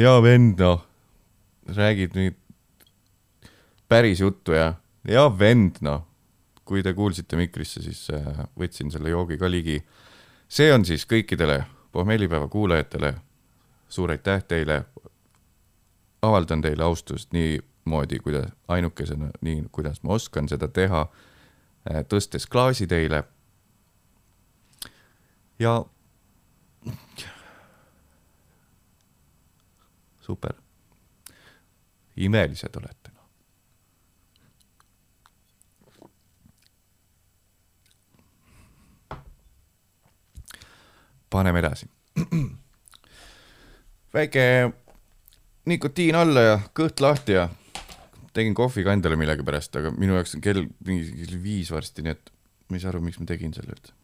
[0.01, 0.83] hea vend, noh.
[1.77, 2.37] räägid nüüd
[3.89, 4.75] päris juttu ja,
[5.09, 6.05] hea vend, noh.
[6.67, 9.81] kui te kuulsite mikrisse, siis äh, võtsin selle joogi ka ligi.
[10.49, 13.15] see on siis kõikidele pohmellipäeva kuulajatele.
[13.89, 14.85] suur aitäh teile.
[16.23, 21.07] avaldan teile austust nii moodi, kuidas ainukesena, nii kuidas ma oskan seda teha,
[21.91, 23.25] äh, tõstes klaasi teile.
[25.59, 25.85] ja
[30.21, 30.53] super,
[32.17, 33.11] imelised olete.
[33.11, 33.29] Noh.
[41.31, 41.87] paneme edasi.
[44.15, 44.73] väike
[45.67, 47.49] nikotiin alla ja kõht lahti ja
[48.37, 52.33] tegin kohvi ka endale millegipärast, aga minu jaoks on kell mingi viis varsti, nii et
[52.69, 53.95] ma ei saa aru, miks ma tegin selle üldse.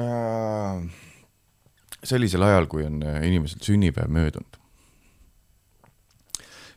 [0.00, 0.86] Äh,
[2.04, 4.56] sellisel ajal, kui on äh, inimesel sünnipäev möödunud,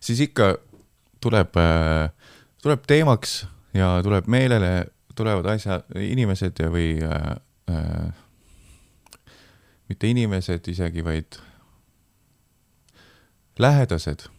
[0.04, 0.58] siis ikka
[1.24, 2.10] tuleb, äh,
[2.64, 4.74] tuleb teemaks ja tuleb meelele,
[5.16, 8.12] tulevad asjad, inimesed või äh,
[9.88, 11.40] mitte inimesed isegi, vaid
[13.60, 14.30] lähedased,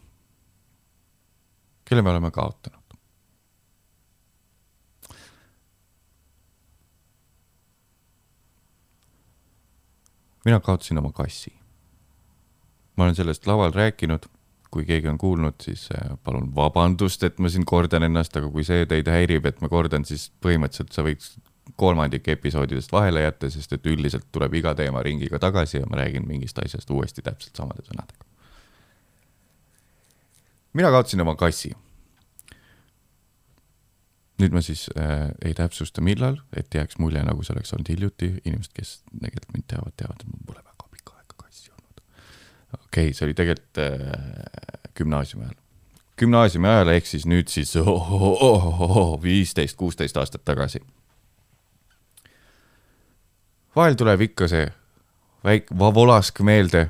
[1.85, 2.85] kelle me oleme kaotanud.
[10.45, 11.53] mina kaotasin oma kassi.
[12.97, 14.27] ma olen sellest laval rääkinud,
[14.71, 18.65] kui keegi on kuulnud, siis äh, palun vabandust, et ma siin kordan ennast, aga kui
[18.65, 21.33] see teid häirib, et ma kordan, siis põhimõtteliselt sa võiks
[21.81, 26.29] kolmandik episoodidest vahele jätta, sest et üldiselt tuleb iga teema ringiga tagasi ja ma räägin
[26.29, 28.34] mingist asjast uuesti täpselt samade sõnadega
[30.75, 31.72] mina kaotasin oma kassi.
[34.43, 38.33] nüüd ma siis äh, ei täpsusta, millal, et jääks mulje, nagu see oleks olnud hiljuti,
[38.43, 42.01] inimesed, kes tegelikult mind teavad, teavad, et mul pole väga pikka aega kassi olnud.
[42.75, 45.61] okei okay,, see oli tegelikult äh, gümnaasiumi ajal.
[46.18, 47.77] gümnaasiumi ajal ehk siis nüüd siis
[49.22, 50.83] viisteist, kuusteist aastat tagasi.
[53.77, 54.66] vahel tuleb ikka see
[55.45, 56.89] väike volask meelde.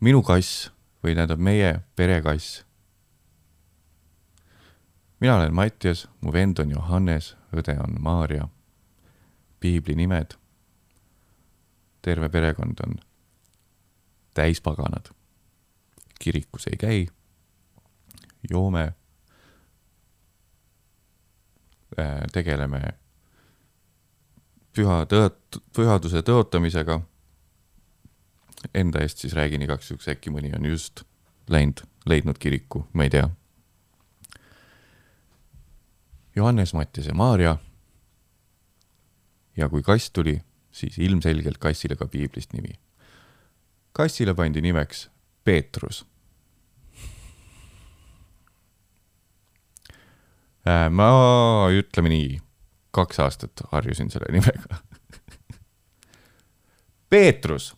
[0.00, 0.68] minu kass
[1.02, 2.68] või tähendab meie perekass
[5.20, 8.48] mina olen Mattias, mu vend on Johannes, õde on Maarja.
[9.60, 10.34] piibli nimed.
[12.02, 12.94] terve perekond on
[14.34, 15.10] täispaganad.
[16.18, 17.06] kirikus ei käi.
[18.50, 18.92] joome.
[21.98, 22.80] Äh, tegeleme
[24.72, 27.00] püha tõot-, pühaduse tõotamisega.
[28.74, 31.04] Enda eest siis räägin igaks juhuks, äkki mõni on just
[31.48, 33.28] läinud, leidnud kiriku, ma ei tea
[36.38, 37.56] Johannes, Mattias ja Maarja.
[39.56, 40.36] ja kui kass tuli,
[40.72, 42.78] siis ilmselgelt kassile ka piiblist nimi.
[43.92, 45.08] kassile pandi nimeks
[45.44, 46.04] Peetrus.
[50.68, 51.08] Äh, ma
[51.74, 52.38] ütleme nii,
[52.94, 54.78] kaks aastat harjusin selle nimega
[57.10, 57.72] Peetrus,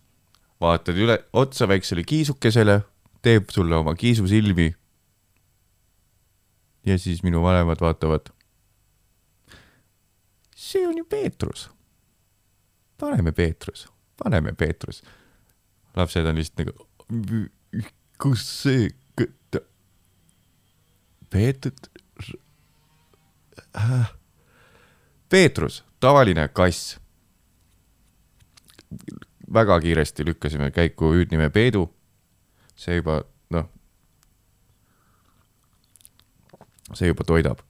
[0.60, 2.80] vaatad üle, otsa väiksele kiisukesele,
[3.22, 4.74] teeb sulle oma kiisusilmi.
[6.86, 8.30] ja siis minu vanemad vaatavad
[10.60, 11.70] see on ju Peetrus.
[12.98, 13.88] paneme Peetrus,
[14.24, 15.02] paneme Peetrus.
[15.96, 16.86] lapsed on lihtsalt nagu,
[18.22, 18.90] kus see,
[21.30, 22.32] Peetrus,
[25.28, 26.99] Peetrus, tavaline kass.
[29.52, 31.88] Väga kiiresti lükkasime käiku hüüdnime Peedu.
[32.76, 33.66] see juba, noh,
[36.94, 37.60] see juba toidab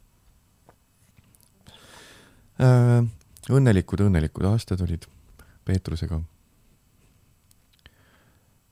[2.61, 3.07] Äh,
[3.49, 5.07] õnnelikud, õnnelikud aastad olid
[5.64, 6.18] Peetrusega.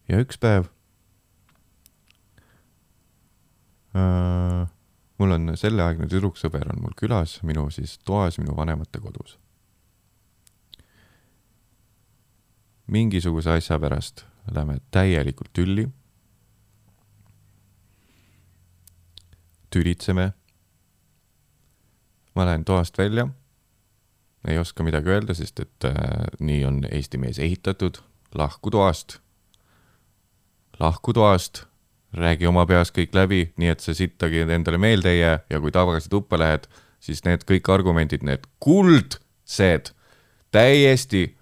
[0.09, 0.66] ja üks päev
[3.96, 4.68] äh,
[5.20, 9.38] mul on selleaegne tüdruksõber on mul külas minu siis toas minu vanemate kodus.
[12.89, 14.24] Mingisuguse asja pärast
[14.55, 15.89] lähme täielikult tülli.
[19.70, 20.32] tülitseme.
[22.34, 23.28] ma lähen toast välja.
[24.49, 25.95] Ei oska midagi öelda, sest et äh,
[26.41, 27.99] nii on Eesti mees ehitatud,
[28.34, 29.18] lahku toast,
[30.80, 31.64] lahku toast,
[32.12, 35.39] räägi oma peas kõik läbi, nii et see sittagi endale meelde ei jää.
[35.51, 36.68] Ja kui tagasi tuppa lähed,
[37.01, 39.91] siis need kõik argumendid, need kuldsed,
[40.55, 41.38] täiesti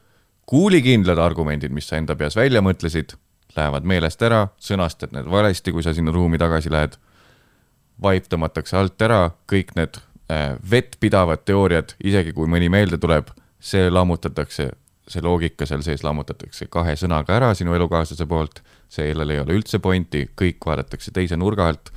[0.47, 3.17] kuulikindlad argumendid, mis sa enda peas välja mõtlesid,
[3.57, 6.97] lähevad meelest ära, sõnastad need valesti, kui sa sinna ruumi tagasi lähed.
[8.03, 9.97] vaip tõmmatakse alt ära, kõik need
[10.31, 13.29] Äh, vettpidavad teooriad, isegi kui mõni meelde tuleb,
[13.63, 14.65] see lammutatakse,
[15.07, 18.59] see loogika seal sees lammutatakse kahe sõnaga ära sinu elukaaslase poolt,
[18.91, 21.93] sellel ei ole üldse pointi, kõik vaadatakse teise nurga alt.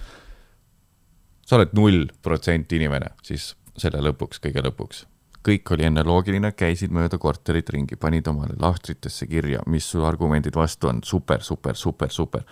[1.41, 5.07] sa oled null protsenti inimene, siis selle lõpuks, kõige lõpuks.
[5.45, 10.55] Kõik oli enne loogiline, käisid mööda korterit ringi, panid omale lahtritesse kirja, mis su argumendid
[10.55, 12.43] vastu on, super, super, super, super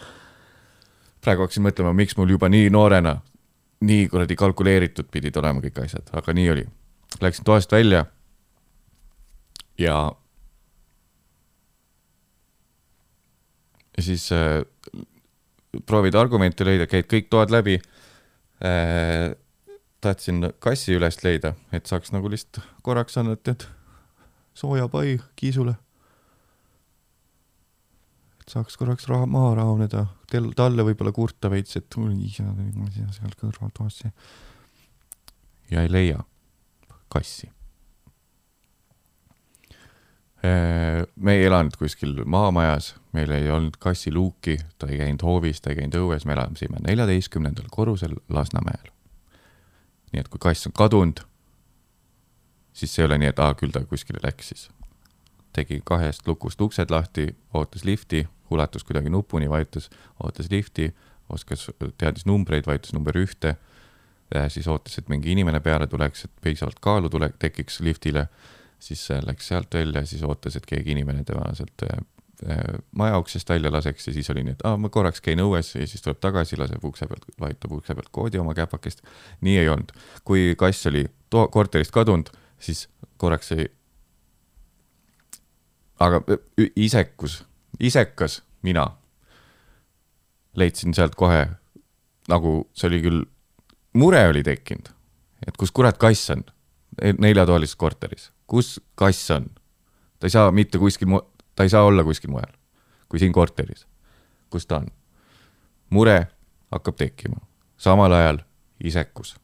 [1.27, 3.17] praegu hakkasin mõtlema, miks mul juba nii noorena
[3.87, 6.63] nii kuradi kalkuleeritud pidid olema kõik asjad, aga nii oli.
[7.21, 8.05] Läksin toast välja
[9.77, 9.97] ja
[13.97, 14.61] ja siis äh,
[15.85, 17.79] proovid argumente leida, käid kõik toad läbi
[18.63, 19.35] äh,.
[20.01, 23.67] Tahtsin kassi üles leida, et saaks nagu lihtsalt korraks anda tead
[24.57, 25.75] sooja pai kiisule
[28.47, 30.05] saaks korraks raha maha rahuneda,
[30.55, 32.45] talle võib-olla kurta veits, et isa
[33.19, 34.11] seal kõrval toas see.
[35.71, 36.23] ja ei leia
[37.11, 37.49] kassi.
[40.45, 45.73] Äh, me ei elanud kuskil maamajas, meil ei olnud kassiluuki, ta ei käinud hoovis, ta
[45.73, 48.93] ei käinud õues, me elasime neljateistkümnendal korrusel Lasnamäel.
[50.13, 51.21] Nii et kui kass on kadunud,
[52.73, 54.69] siis ei ole nii, et aa, küll ta kuskile läks siis.
[55.53, 59.89] tegi kahest lukust uksed lahti, ootas lifti, ulatus kuidagi nupuni, vajutas,
[60.23, 60.91] ootas lifti,
[61.33, 63.55] oskas, teadis numbreid, vajutas number ühte.
[64.47, 68.27] siis ootas, et mingi inimene peale tuleks, et piisavalt kaalu tule, tekiks liftile.
[68.79, 71.83] siis läks sealt välja, siis ootas, et keegi inimene tema sealt
[72.95, 75.87] maja uksest välja laseks ja siis oli nii, et aa, ma korraks käin õues ja
[75.89, 79.01] siis tuleb tagasi, laseb ukse pealt, vajutab ukse pealt koodi oma käpakest.
[79.41, 79.91] nii ei olnud.
[80.23, 82.29] kui kass oli to-, korterist kadunud,
[82.59, 82.85] siis
[83.17, 83.65] korraks oli
[85.99, 86.21] aga
[86.75, 87.41] isekus
[87.79, 88.87] isekas mina
[90.57, 91.45] leidsin sealt kohe,
[92.29, 93.23] nagu see oli küll,
[93.97, 94.89] mure oli tekkinud,
[95.45, 96.43] et kus kurat kass on
[97.21, 99.51] neljatoalises korteris, kus kass on?
[100.17, 101.25] ta ei saa mitte kuskil mu-,
[101.57, 102.53] ta ei saa olla kuskil mujal
[103.09, 103.87] kui siin korteris.
[104.49, 104.87] kus ta on?
[105.89, 106.27] mure
[106.71, 107.39] hakkab tekkima,
[107.77, 108.39] samal ajal
[108.83, 109.35] isekus.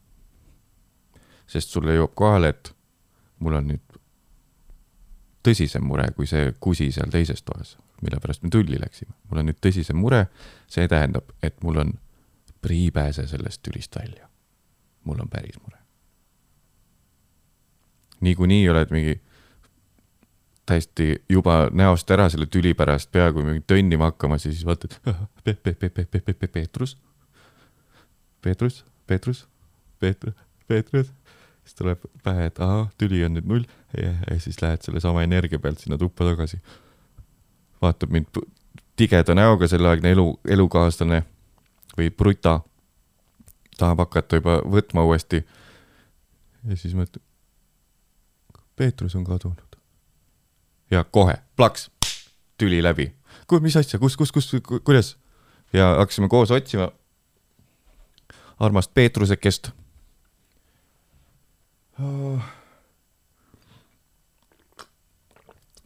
[1.47, 2.75] sest sulle jõuab kohale, et
[3.39, 3.97] mul on nüüd
[5.43, 9.13] tõsisem mure kui see kusi seal teises toas, mille pärast me tülli läksime.
[9.29, 10.27] mul on nüüd tõsisem mure,
[10.67, 11.93] see tähendab, et mul on
[12.61, 14.29] priipääse sellest tülist välja.
[15.03, 15.79] mul on päris mure.
[18.21, 19.21] niikuinii oled mingi
[20.65, 25.13] täiesti juba näost ära selle tüli pärast, peaaegu tönnima hakkamas ja siis vaatad pe,
[25.63, 26.97] pe, pe, pe, pe, pe, pe, Peetrus,
[28.41, 29.47] Peetrus, Peetrus,
[29.99, 30.35] Peetrus,
[30.67, 31.11] Peetrus.
[31.63, 35.59] siis tuleb pähe, et ahah, tüli on nüüd null ja, ja siis lähed sellesama energia
[35.59, 36.61] pealt sinna tuppa tagasi.
[37.81, 38.39] vaatab mind
[38.95, 41.23] tigeda näoga selleaegne elu, elukaaslane
[41.97, 42.61] või bruta.
[43.77, 45.43] tahab hakata juba võtma uuesti.
[46.63, 47.23] ja siis mõtled,
[48.75, 49.72] Peetrus on kadunud
[50.93, 51.89] ja kohe plaks,
[52.57, 53.09] tüli läbi.
[53.47, 54.51] kuule, mis asja, kus, kus, kus,
[54.83, 55.15] kuidas?
[55.73, 56.91] ja hakkasime koos otsima
[58.59, 59.71] armast Peetrusekest
[61.99, 62.39] oh..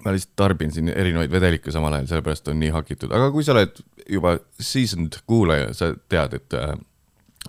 [0.03, 3.55] ma lihtsalt tarbin siin erinevaid vedelikke samal ajal, sellepärast on nii hakitud, aga kui sa
[3.55, 6.75] oled juba seasoned kuulaja, sa tead, et äh,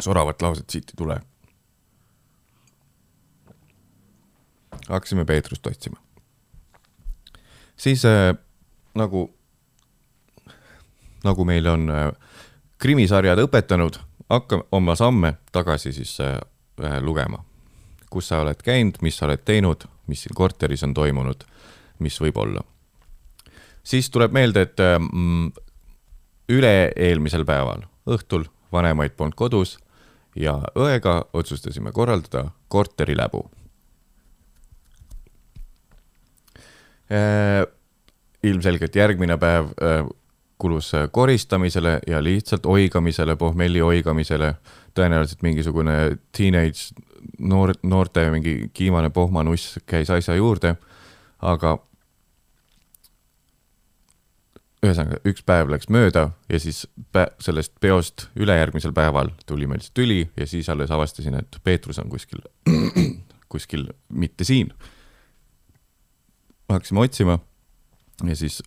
[0.03, 1.21] soravat lauset siit ei tule.
[4.89, 6.01] hakkasime Peetrust otsima
[7.79, 8.35] siis äh,
[8.95, 9.29] nagu,
[11.25, 12.11] nagu meil on äh,
[12.79, 13.99] krimisarjad õpetanud,
[14.31, 16.39] hakka oma samme tagasi siis äh,
[16.85, 17.45] äh, lugema.
[18.11, 21.45] kus sa oled käinud, mis sa oled teinud, mis siin korteris on toimunud,
[21.99, 22.63] mis võib olla.
[23.83, 25.53] siis tuleb meelde, et äh, mm,
[26.49, 29.79] üle-eelmisel päeval õhtul vanemaid polnud kodus
[30.37, 33.51] ja õega otsustasime korraldada korteriläbu
[38.43, 40.07] ilmselgelt järgmine päev äh,
[40.59, 44.55] kulus äh, koristamisele ja lihtsalt oigamisele, pohmelli oigamisele.
[44.99, 46.91] tõenäoliselt mingisugune teenage
[47.39, 50.75] noor, noorte mingi kiimane pohmanuss käis asja juurde,
[51.39, 51.77] aga
[54.83, 59.95] ühesõnaga, üks päev läks mööda ja siis pä sellest peost ülejärgmisel päeval tuli meil see
[59.95, 62.43] tüli ja siis alles avastasin, et Peetrus on kuskil,
[63.53, 64.73] kuskil mitte siin
[66.69, 67.39] hakkasime otsima
[68.25, 68.63] ja siis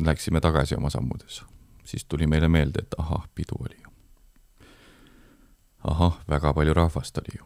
[0.00, 1.44] läksime tagasi oma sammudes.
[1.84, 3.90] siis tuli meile meelde, et ahah, pidu oli ju.
[5.84, 7.44] ahah, väga palju rahvast oli ju.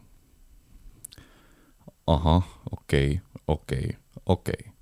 [2.07, 4.73] ahah, okei okay,, okei okay,, okei okay.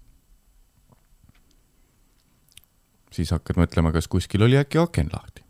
[3.12, 5.43] siis hakkad mõtlema, kas kuskil oli äkki aken lahti.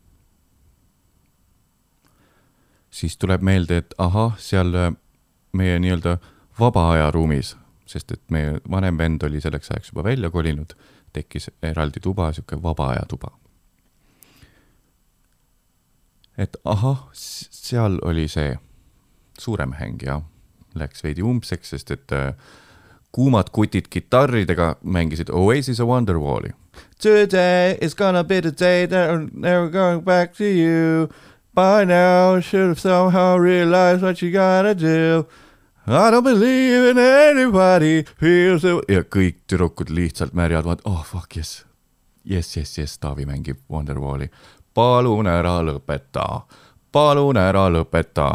[2.91, 4.75] siis tuleb meelde, et ahah, seal
[5.53, 6.17] meie nii-öelda
[6.59, 7.55] vaba aja ruumis
[7.89, 10.75] sest et meie vanem vend oli selleks ajaks juba välja kolinud,
[11.13, 13.33] tekkis eraldi tuba, sihuke vaba aja tuba.
[16.39, 18.53] et ahah, seal oli see
[19.39, 20.21] suurem häng ja
[20.79, 22.31] läks veidi umbseks, sest et äh,
[23.11, 26.53] kuumad kutid kitarridega mängisid Oasis of Wonderwalli.
[27.01, 31.09] Today is gonna be the day that I'm never going back to you.
[31.53, 35.27] By now should have somehow realized what you gotta do
[35.89, 41.33] I don't believe in anybody feels it ja kõik tüdrukud lihtsalt märjad, vaat oh fuck
[41.37, 41.65] yes.
[42.29, 44.29] Yes, yes, yes, Taavi mängib Wonderwalli.
[44.73, 46.43] palun ära lõpeta,
[46.91, 48.27] palun ära lõpeta.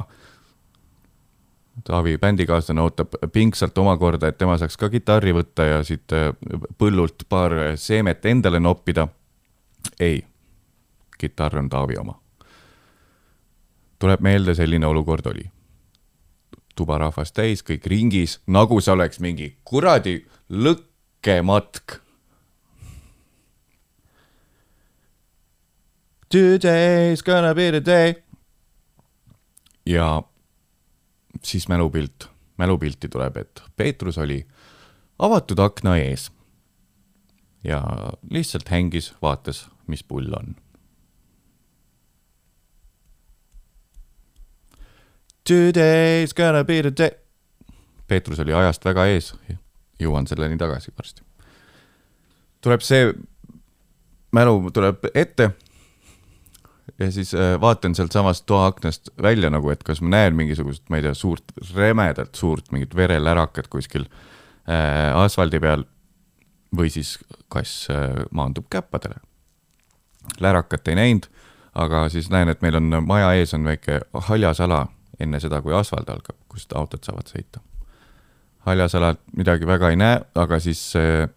[1.85, 6.35] Taavi bändikaaslane ootab pingsalt omakorda, et tema saaks ka kitarri võtta ja siit äh,
[6.79, 9.09] põllult paar seemet endale noppida.
[10.01, 10.25] ei,
[11.19, 12.19] kitarr on Taavi oma.
[13.99, 15.54] tuleb meelde, selline olukord oli
[16.75, 20.19] tubarahvast täis, kõik ringis, nagu see oleks mingi kuradi
[20.51, 22.01] lõkkematk.
[26.35, 28.15] Today's gonna be the day.
[29.87, 30.23] ja
[31.43, 34.47] siis mälupilt, mälupilti tuleb, et Peetrus oli
[35.19, 36.31] avatud akna ees
[37.65, 37.83] ja
[38.31, 40.57] lihtsalt hängis, vaatas, mis pull on
[45.49, 47.11] Today's gonna be the day.
[48.09, 49.35] Peetrus oli ajast väga ees,
[50.01, 51.21] jõuan selleni tagasi varsti.
[52.65, 53.11] tuleb see
[54.33, 55.51] mälu tuleb ette.
[56.99, 61.03] ja siis äh, vaatan sealtsamast toaaknast välja nagu, et kas ma näen mingisugust, ma ei
[61.03, 65.85] tea, suurt, rämedalt suurt mingit verelärakat kuskil äh, asfaldi peal.
[66.77, 67.19] või siis
[67.49, 69.21] kass äh, maandub käppadele.
[70.41, 71.29] lärakat ei näinud,
[71.75, 74.87] aga siis näen, et meil on maja ees on väike haljasala
[75.21, 77.63] enne seda, kui asfalt algab, kust autod saavad sõita.
[78.65, 81.29] Haljasalat midagi väga ei näe, aga siis äh,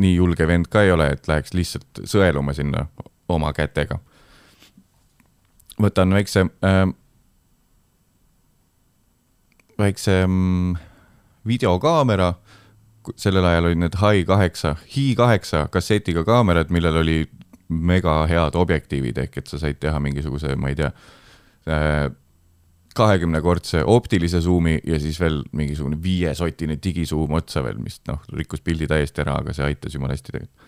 [0.00, 2.86] nii julge vend ka ei ole, et läheks lihtsalt sõeluma sinna
[3.28, 3.98] oma kätega.
[5.80, 6.86] võtan väikse äh,,
[9.78, 10.76] väikse mm,
[11.46, 12.34] videokaamera,
[13.16, 17.20] sellel ajal olid need Hi kaheksa, Hi kaheksa kassetiga kaamerad, millel oli
[17.68, 20.90] mega head objektiivid ehk et sa said teha mingisuguse, ma ei tea,
[22.96, 28.88] kahekümnekordse optilise suumi ja siis veel mingisugune viiesotine digisuum otsa veel, mis noh, rikkus pildi
[28.90, 30.66] täiesti ära, aga see aitas jumala hästi tegelikult.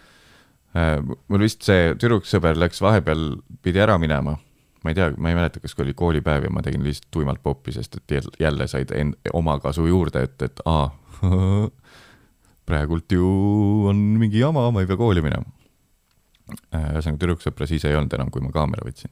[1.29, 3.27] mul vist see tüdruksõber läks vahepeal,
[3.63, 4.37] pidi ära minema.
[4.83, 7.73] ma ei tea, ma ei mäleta, kas oli koolipäev ja ma tegin lihtsalt tuimalt poppi,
[7.73, 10.89] sest et jälle- said end- omakasu juurde, et, et aa,
[12.67, 13.27] praegult ju
[13.89, 15.45] on mingi jama, ma ei pea kooli minema.
[16.75, 19.11] ühesõnaga tüdruksõpra siis ei olnud enam, kui ma kaamera võtsin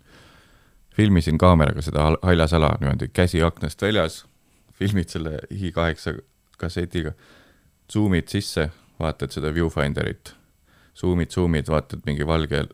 [0.96, 4.24] filmisin kaameraga seda hal- haljasala niimoodi käsi aknast väljas,
[4.72, 6.18] filmid selle Hi8
[6.58, 7.12] kassetiga,
[7.92, 8.70] zoom'id sisse,
[9.00, 10.34] vaatad seda viewfinderit,
[10.96, 12.64] zoom'id, zoom'id, vaatad mingi valge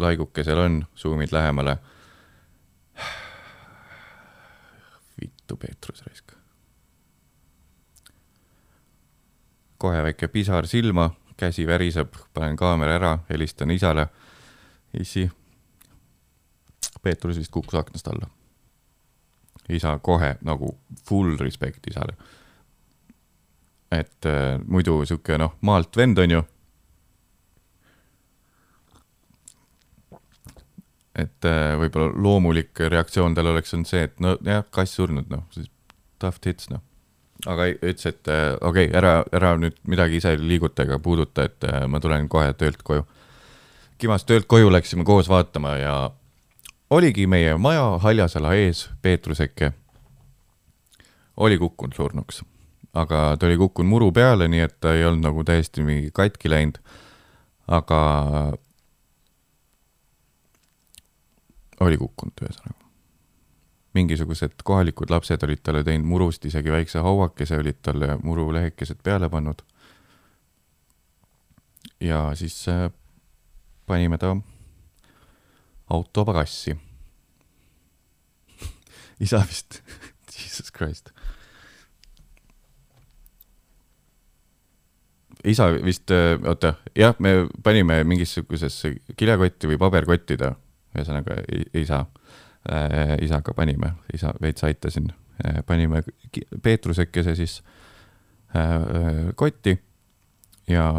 [0.00, 1.76] laiguke seal on, zoom'id lähemale.
[5.20, 6.32] vittu Peetrus raisk.
[9.80, 14.08] kohe väike pisar silma, käsi väriseb, panen kaamera ära, helistan isale.
[15.00, 15.30] issi,
[17.02, 18.28] Peetrus vist kukkus aknast alla.
[19.68, 20.74] isa kohe nagu
[21.06, 22.16] full respect isale.
[23.90, 26.42] et äh, muidu sihuke noh, maalt vend on ju.
[31.20, 35.44] et äh, võib-olla loomulik reaktsioon tal oleks olnud see, et no jah, kass surnud, noh,
[35.54, 35.70] siis
[36.22, 36.82] tough tits, noh.
[37.50, 41.66] aga ütles, et äh, okei okay,, ära, ära nüüd midagi ise liiguta ega puuduta, et
[41.68, 43.06] äh, ma tulen kohe töölt koju.
[44.00, 45.94] Kimas töölt koju läksime koos vaatama ja
[46.90, 49.72] oligi meie maja Haljasala ees Peetruseke.
[51.36, 52.42] oli kukkunud surnuks,
[52.92, 56.50] aga ta oli kukkunud muru peale, nii et ta ei olnud nagu täiesti mingi katki
[56.50, 56.78] läinud.
[57.68, 58.00] aga
[61.80, 62.84] oli kukkunud ühesõnaga.
[63.94, 69.62] mingisugused kohalikud lapsed olid talle teinud murust isegi väikse hauakese, olid talle murulehekesed peale pannud.
[72.00, 72.90] ja siis äh,
[73.86, 74.36] panime ta
[75.90, 76.76] auto pagassi.
[79.24, 79.82] isa vist,
[80.36, 81.10] jesus christ.
[85.44, 86.10] isa vist,
[86.46, 90.50] oota, jah, me panime mingisugusesse kilekotti või paberkotti ta,
[90.92, 91.38] ühesõnaga
[91.80, 92.02] isa
[92.68, 95.08] äh,, isaga panime, isa veits aitasin
[95.44, 96.02] äh,, panime
[96.62, 97.62] Peetrusekese siis
[98.52, 99.78] äh, kotti
[100.68, 100.92] ja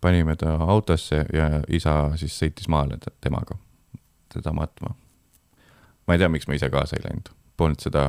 [0.00, 3.56] panime ta autosse ja isa siis sõitis maale temaga
[4.34, 4.94] teda matma.
[6.06, 8.04] ma ei tea, miks ma ise kaasa ei läinud, polnud seda,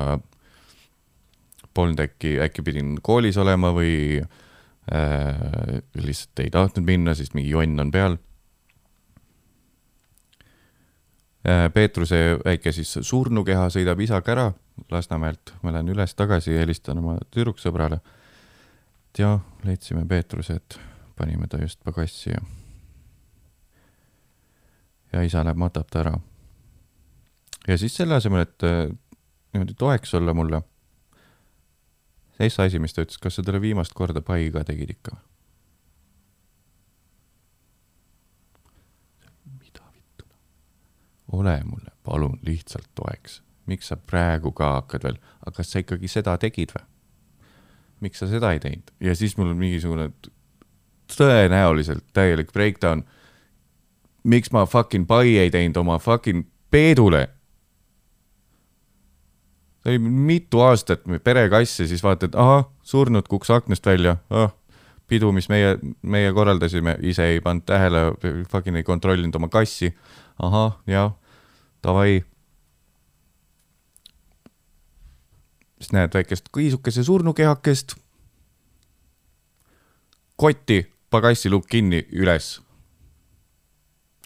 [1.73, 7.79] polnud äkki, äkki pidin koolis olema või äh, lihtsalt ei tahtnud minna, sest mingi jonn
[7.85, 8.17] on peal
[11.47, 11.69] äh,.
[11.73, 14.51] Peetruse väike siis surnukeha sõidab isaga ära
[14.91, 18.01] Lasnamäelt, ma lähen üles-tagasi, helistan oma tüdruksõbrale.
[19.07, 20.79] et jah, leidsime Peetruse, et
[21.15, 22.41] panime ta just pagassi ja
[25.15, 26.15] ja isa läheb matab ta ära.
[27.67, 28.89] ja siis selle asemel, et äh,
[29.53, 30.61] niimoodi toeks olla mulle,
[32.35, 35.15] see asi, mis ta ütles, kas sa talle viimast korda pai ka tegid ikka?
[39.61, 40.27] mida vittu?
[41.31, 43.41] ole mulle palun lihtsalt toeks,
[43.71, 46.87] miks sa praegu ka hakkad veel, aga kas sa ikkagi seda tegid või?
[48.03, 50.11] miks sa seda ei teinud ja siis mul on mingisugune
[51.15, 53.05] tõenäoliselt täielik breakdown
[54.25, 57.29] miks ma fucking pai ei teinud oma fucking Peedule.
[59.83, 64.49] ta oli mitu aastat perekass ja siis vaatad, ahah, surnud kuks aknast välja ah,,
[65.07, 68.01] pidu, mis meie, meie korraldasime, ise ei pannud tähele,
[68.49, 69.93] fucking ei kontrollinud oma kassi.
[70.41, 71.13] ahah, jah,
[71.83, 72.25] davai.
[75.79, 77.95] siis näed väikest kõisukese surnukehakest.
[80.35, 82.64] kotti, pagassi lukk kinni, üles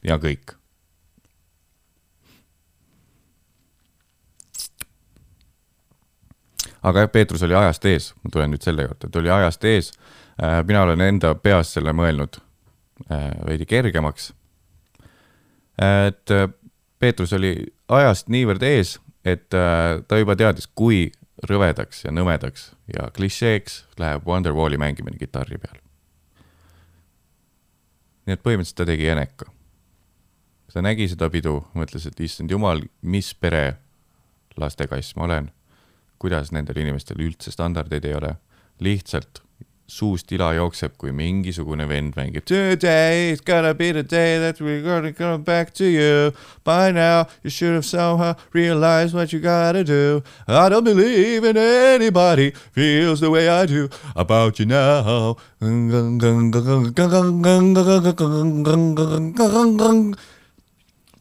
[0.03, 0.55] ja kõik.
[6.83, 9.91] aga jah, Peetrus oli ajast ees, ma tulen nüüd selle juurde, ta oli ajast ees.
[10.67, 12.39] mina olen enda peas selle mõelnud
[13.11, 14.33] äh, veidi kergemaks.
[15.77, 16.47] et äh,
[16.99, 21.11] Peetrus oli ajast niivõrd ees, et äh, ta juba teadis, kui
[21.49, 25.79] rõvedaks ja nõmedaks ja klišeeks läheb Wonderwalli mängimine kitarri peal.
[28.25, 29.58] nii et põhimõtteliselt ta tegi eneka
[30.73, 33.79] ta nägi seda pidu, mõtles, et issand jumal, mis pere
[34.59, 35.51] lastekass ma olen.
[36.19, 38.35] kuidas nendel inimestel üldse standardeid ei ole.
[38.79, 39.41] lihtsalt
[39.89, 44.81] suust ila jookseb, kui mingisugune vend mängib Today is gonna be the day that we
[44.81, 46.31] gonna come back to you.
[46.63, 50.21] By now you should have somehow realized what you gotta do.
[50.47, 55.37] I don't believe in anybody feels the way I do about you now.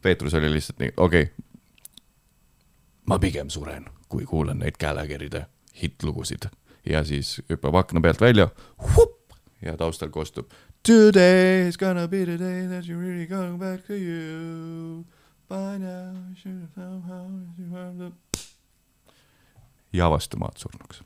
[0.01, 1.45] Peetrus oli lihtsalt nii, okei okay.
[3.05, 5.45] ma pigem suren, kui kuulan neid Gallagheride
[5.81, 6.49] hittlugusid
[6.85, 8.49] ja siis hüppab akna pealt välja
[9.61, 10.51] ja taustal kostub
[10.87, 15.05] Today is gonna be the day that you really come back to you.
[15.49, 18.11] By now you should have somehow
[19.93, 21.03] ja vastu maad surnuks.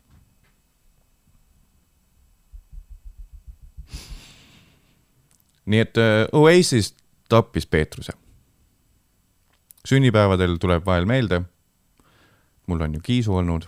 [5.65, 6.95] nii et uh, Oasis
[7.29, 8.13] tappis Peetruse.
[9.87, 11.41] Sünnipäevadel tuleb vahel meelde.
[12.67, 13.67] mul on ju kiisu olnud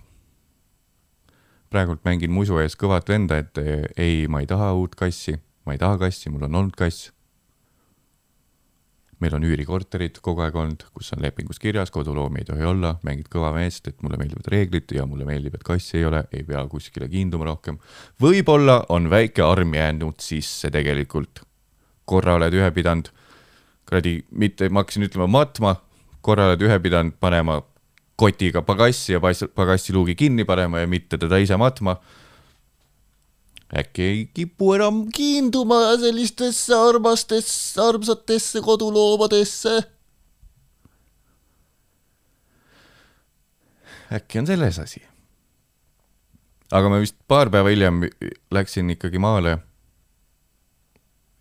[1.75, 3.59] praegult mängin musu ees kõvat venda, et
[3.99, 5.35] ei, ma ei taha uut kassi,
[5.67, 7.11] ma ei taha kassi, mul on olnud kass.
[9.23, 13.29] meil on üürikorterid kogu aeg olnud, kus on lepingus kirjas, koduloomi ei tohi olla, mängid
[13.31, 16.65] kõva meest, et mulle meeldivad reeglid ja mulle meeldib, et kassi ei ole, ei pea
[16.69, 17.79] kuskile kiinduma rohkem.
[18.21, 21.43] võib-olla on väike arm jäänud sisse tegelikult.
[22.05, 23.09] korra oled ühe pidanud,
[23.87, 25.75] kuradi, mitte, ma hakkasin ütlema matma,
[26.25, 27.59] korra oled ühe pidanud panema
[28.17, 31.97] kotiga pagassi ja pagassiluugi kinni panema ja mitte teda ise matma.
[33.75, 39.83] äkki ei kipu enam kiinduma sellistesse armastesse, armsatesse koduloomadesse.
[44.13, 45.03] äkki on selles asi.
[46.71, 48.07] aga ma vist paar päeva hiljem
[48.51, 49.57] läksin ikkagi maale.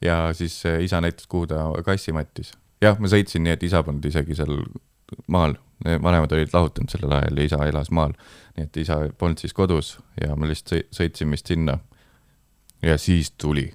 [0.01, 2.53] ja siis isa näitas, kuhu ta kassi mattis.
[2.85, 4.59] Jah, ma sõitsin nii, et isa polnud isegi seal
[5.30, 8.12] maal vanemad olid lahutanud sellel ajal ja isa elas maal.
[8.57, 11.78] nii et isa polnud siis kodus ja ma lihtsalt sõitsin vist sinna.
[12.82, 13.72] ja siis tuli.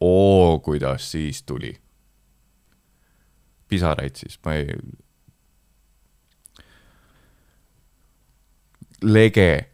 [0.00, 1.76] oo, kuidas siis tuli.
[3.68, 4.76] pisaraid siis, ma ei.
[9.02, 9.68] lege.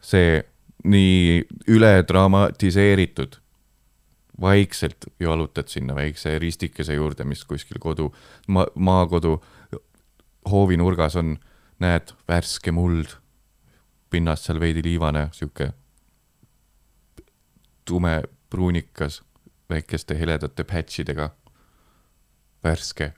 [0.00, 0.42] see
[0.84, 3.41] nii üle dramatiseeritud
[4.42, 8.10] vaikselt jalutad sinna väikse ristikese juurde, mis kuskil kodu,
[8.48, 9.36] maa, maakodu
[10.50, 11.36] hoovinurgas on,
[11.78, 13.16] näed, värske muld,
[14.10, 15.72] pinnast seal veidi liivane, sihuke
[17.84, 19.22] tume pruunikas,
[19.70, 21.30] väikeste heledate patchidega,
[22.64, 23.12] värske,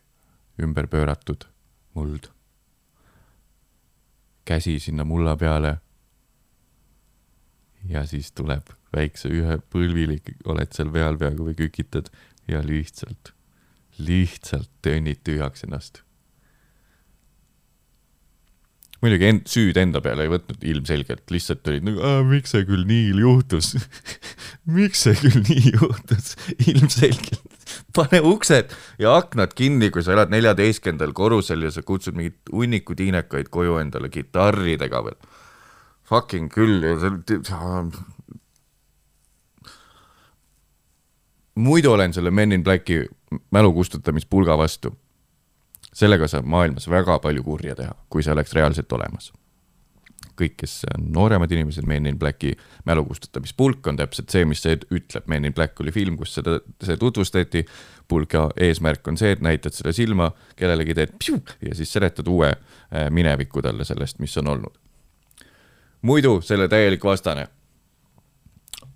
[0.62, 1.49] ümber pööratud
[1.95, 2.31] muld.
[4.45, 5.77] käsi sinna mulla peale.
[7.89, 10.20] ja siis tuleb väikse ühe põlvili
[10.51, 12.11] oled seal peal peaaegu või kükitad
[12.51, 13.32] ja lihtsalt,
[13.99, 16.05] lihtsalt tönnid tühjaks ennast.
[19.05, 22.01] muidugi end, süüd enda peale ei võtnud ilmselgelt, lihtsalt olid nagu,
[22.32, 23.74] miks see küll nii juhtus
[24.76, 27.42] miks see küll nii juhtus, ilmselgelt.
[27.97, 32.97] pane uksed ja aknad kinni, kui sa elad neljateistkümnendal korrusel ja sa kutsud mingit hunniku
[32.97, 35.20] tiinekaid koju endale kitarridega veel.
[36.09, 37.40] Fucking küll ja see
[41.55, 43.05] muidu olen selle Men in Blacki
[43.51, 44.99] mälu kustutamispulga vastu.
[45.95, 49.33] sellega saab maailmas väga palju kurja teha, kui see oleks reaalselt olemas.
[50.41, 54.79] kõik, kes on nooremad inimesed, Men in Blacki mälu kustutamispulk on täpselt see, mis see
[54.91, 57.65] ütleb, Men in Black oli film, kus seda, see tutvustati.
[58.09, 62.51] pulga eesmärk on see, et näitad selle silma kellelegi, teed psiu, ja siis seletad uue
[62.51, 64.79] äh, mineviku talle sellest, mis on olnud.
[66.03, 67.49] muidu selle täielik vastane.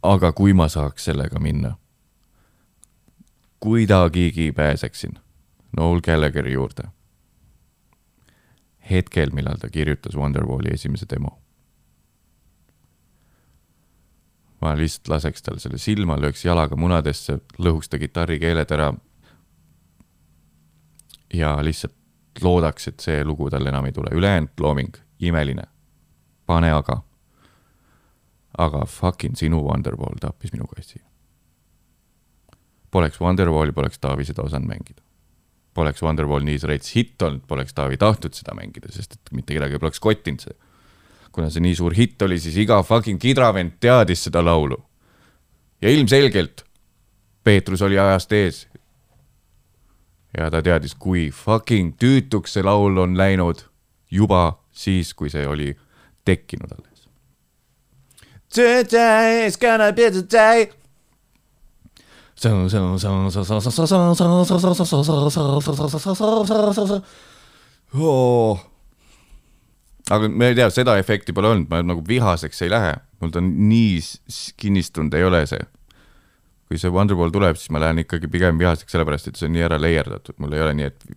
[0.02, 1.76] aga kui ma saaks sellega minna
[3.60, 5.12] kuidagigi pääseksin
[5.76, 6.82] Noel Gallagheri juurde.
[8.90, 11.38] hetkel, millal ta kirjutas Wonderwalli esimese demo.
[14.60, 18.94] ma lihtsalt laseks tal selle silma, lööks jalaga munadesse, lõhuks ta kitarrikeeled ära.
[21.34, 21.94] ja lihtsalt
[22.42, 25.62] loodaks, et see lugu tal enam ei tule, ülejäänud looming, imeline.
[26.46, 27.02] pane aga.
[28.58, 31.08] aga fucking sinu Wonderwall tappis minu kassi
[32.90, 35.02] Poleks Wonderwalli, poleks Taavi seda osanud mängida.
[35.74, 39.78] Poleks Wonderwall nii rets hitt olnud, poleks Taavi tahtnud seda mängida, sest et mitte kedagi
[39.78, 40.56] poleks kottinud see.
[41.32, 44.80] kuna see nii suur hitt oli, siis iga fucking kidravend teadis seda laulu.
[45.82, 46.64] ja ilmselgelt
[47.44, 48.66] Peetrus oli ajast ees.
[50.38, 53.62] ja ta teadis, kui fucking tüütuks see laul on läinud
[54.10, 55.76] juba siis, kui see oli
[56.24, 57.08] tekkinud alles.
[58.54, 60.77] Today is gonna be the day
[67.98, 68.60] oh..
[70.10, 73.42] aga ma ei tea, seda efekti pole olnud, ma nagu vihaseks ei lähe, mul ta
[73.44, 73.98] nii
[74.60, 75.64] kinnistunud ei ole see.
[76.68, 79.64] kui see Wonderball tuleb, siis ma lähen ikkagi pigem vihaseks, sellepärast et see on nii
[79.70, 81.08] ära leierdatud, mul ei ole nii, et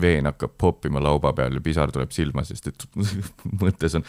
[0.00, 2.86] veen hakkab poppima lauba peal ja pisar tuleb silma, sest et
[3.60, 4.06] mõttes on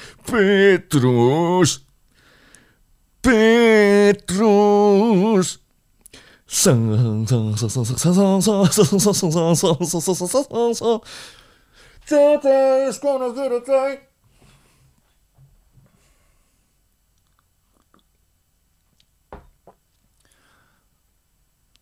[12.10, 14.08] Peetrus, Peetrus.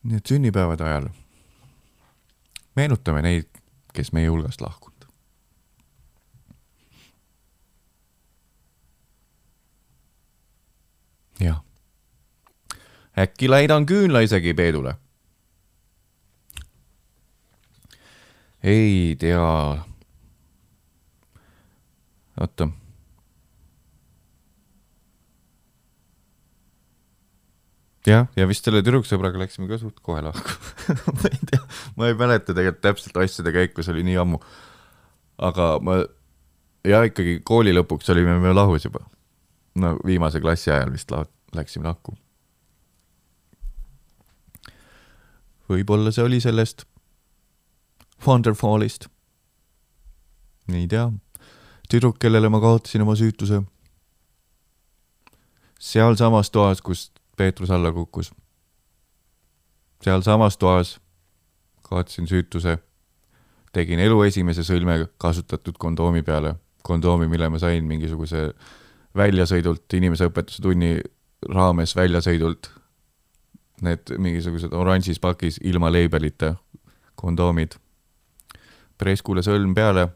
[0.03, 1.09] nii et sünnipäevade ajal
[2.75, 3.49] meenutame neid,
[3.93, 4.95] kes meie hulgast lahkunud.
[11.39, 11.59] jah,
[13.19, 14.95] äkki läidan küünla isegi Peedule.
[18.63, 19.85] ei tea.
[22.41, 22.69] oota
[28.07, 30.55] jah, ja vist selle tüdruksõbraga läksime ka suht kohe lahku
[31.17, 31.61] ma ei tea,
[31.99, 34.39] ma ei mäleta tegelikult täpselt asjade käiku, see oli nii ammu.
[35.49, 35.99] aga ma,
[36.87, 39.03] ja ikkagi kooli lõpuks olime me lahus juba.
[39.79, 42.15] no viimase klassi ajal vist la- läksime lahku.
[45.69, 46.85] Võib-olla see oli sellest
[48.25, 49.07] Wonderfallist.
[50.73, 51.11] ei tea,
[51.89, 53.63] tüdruk, kellele ma kaotasin oma süütuse.
[55.79, 58.33] sealsamas toas, kus Peetrus alla kukkus.
[60.03, 60.99] sealsamas toas
[61.89, 62.77] kaotasin süütuse,
[63.73, 68.49] tegin elu esimese sõlme kasutatud kondoomi peale, kondoomi, mille ma sain mingisuguse
[69.17, 70.99] väljasõidult inimeseõpetuse tunni
[71.49, 72.69] raames väljasõidult.
[73.85, 76.55] Need mingisugused oranžis pakis ilma leibelita
[77.19, 77.77] kondoomid.
[78.97, 80.09] preskule sõlm peale.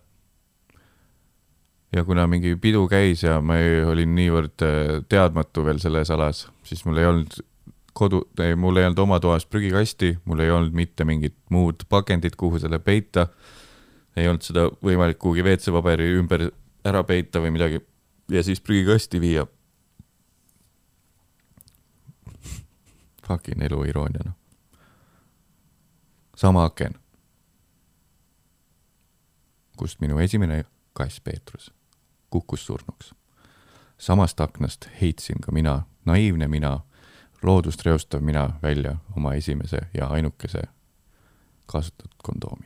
[1.94, 6.48] ja kuna mingi pidu käis ja ma ei, olin niivõrd äh, teadmatu veel selles alas,
[6.64, 7.36] siis mul ei olnud
[7.94, 8.24] kodu,
[8.58, 12.80] mul ei olnud oma toas prügikasti, mul ei olnud mitte mingit muud pakendit, kuhu selle
[12.80, 13.28] peita.
[14.18, 16.50] ei olnud seda võimalik kuhugi WC-paberi ümber
[16.86, 17.80] ära peita või midagi
[18.32, 19.48] ja siis prügikasti viia.
[23.28, 24.36] Fucking elu iroonia noh.
[26.36, 26.94] sama aken,
[29.78, 31.72] kust minu esimene kass Peetrus
[32.34, 33.16] kukkus surnuks.
[33.98, 36.80] samast aknast heitsin ka mina, naiivne mina,
[37.44, 40.62] loodust reostav mina välja oma esimese ja ainukese
[41.66, 42.66] kasutatud kondoomi.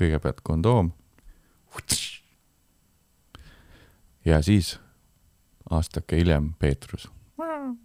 [0.00, 0.92] kõigepealt kondoom.
[4.24, 4.80] ja siis
[5.70, 7.13] aastake hiljem Peetrus.
[7.36, 7.82] Today's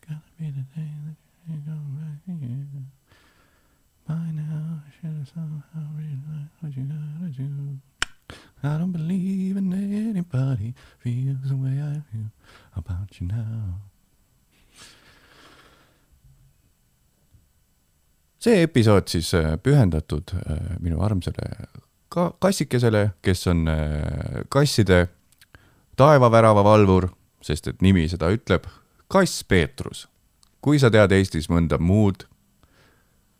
[0.00, 1.16] gonna be the day that
[1.46, 2.90] you go back again.
[4.06, 7.50] By now I should have somehow realized what you gotta do.
[8.62, 12.30] I don't believe in anybody feels the way I feel
[12.74, 13.82] about you now.
[18.38, 21.66] see episood siis äh, pühendatud äh, minu armsale
[22.08, 25.08] ka kassikesele, kes on äh, kasside
[25.98, 27.08] taevavärava valvur,
[27.42, 28.66] sest et nimi seda ütleb,
[29.10, 30.06] kass Peetrus.
[30.60, 32.24] kui sa tead Eestis mõnda muud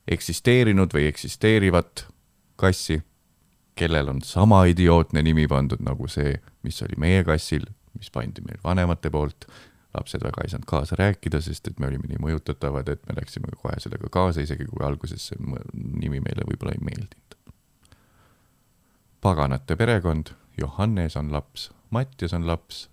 [0.09, 2.07] eksisteerinud või eksisteerivat
[2.57, 3.03] kassi,
[3.79, 7.67] kellel on sama idiootne nimi pandud nagu see, mis oli meie kassil,
[7.99, 9.47] mis pandi meil vanemate poolt.
[9.95, 13.49] lapsed väga ei saanud kaasa rääkida, sest et me olime nii mõjutatavad, et me läksime
[13.57, 15.39] kohe sellega kaasa, isegi kui alguses see
[15.73, 17.39] nimi meile võib-olla ei meeldinud.
[19.21, 20.31] paganate perekond,
[20.61, 22.91] Johannes on laps, Mattias on laps,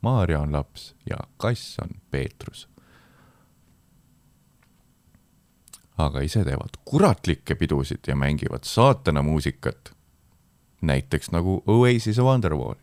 [0.00, 2.68] Maarja on laps ja kass on Peetrus
[5.98, 9.96] aga ise teevad kuratlikke pidusid ja mängivad saatana muusikat.
[10.82, 12.74] näiteks nagu Oasis Wonderwall.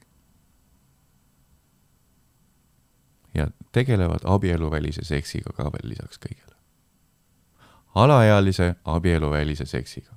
[3.34, 6.56] ja tegelevad abieluvälise seksiga ka veel lisaks kõigele.
[7.96, 10.16] alaealise abieluvälise seksiga.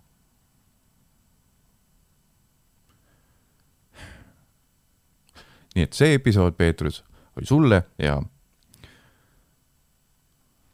[5.77, 7.03] Nii et see episood, Peetrus,
[7.37, 8.17] oli sulle ja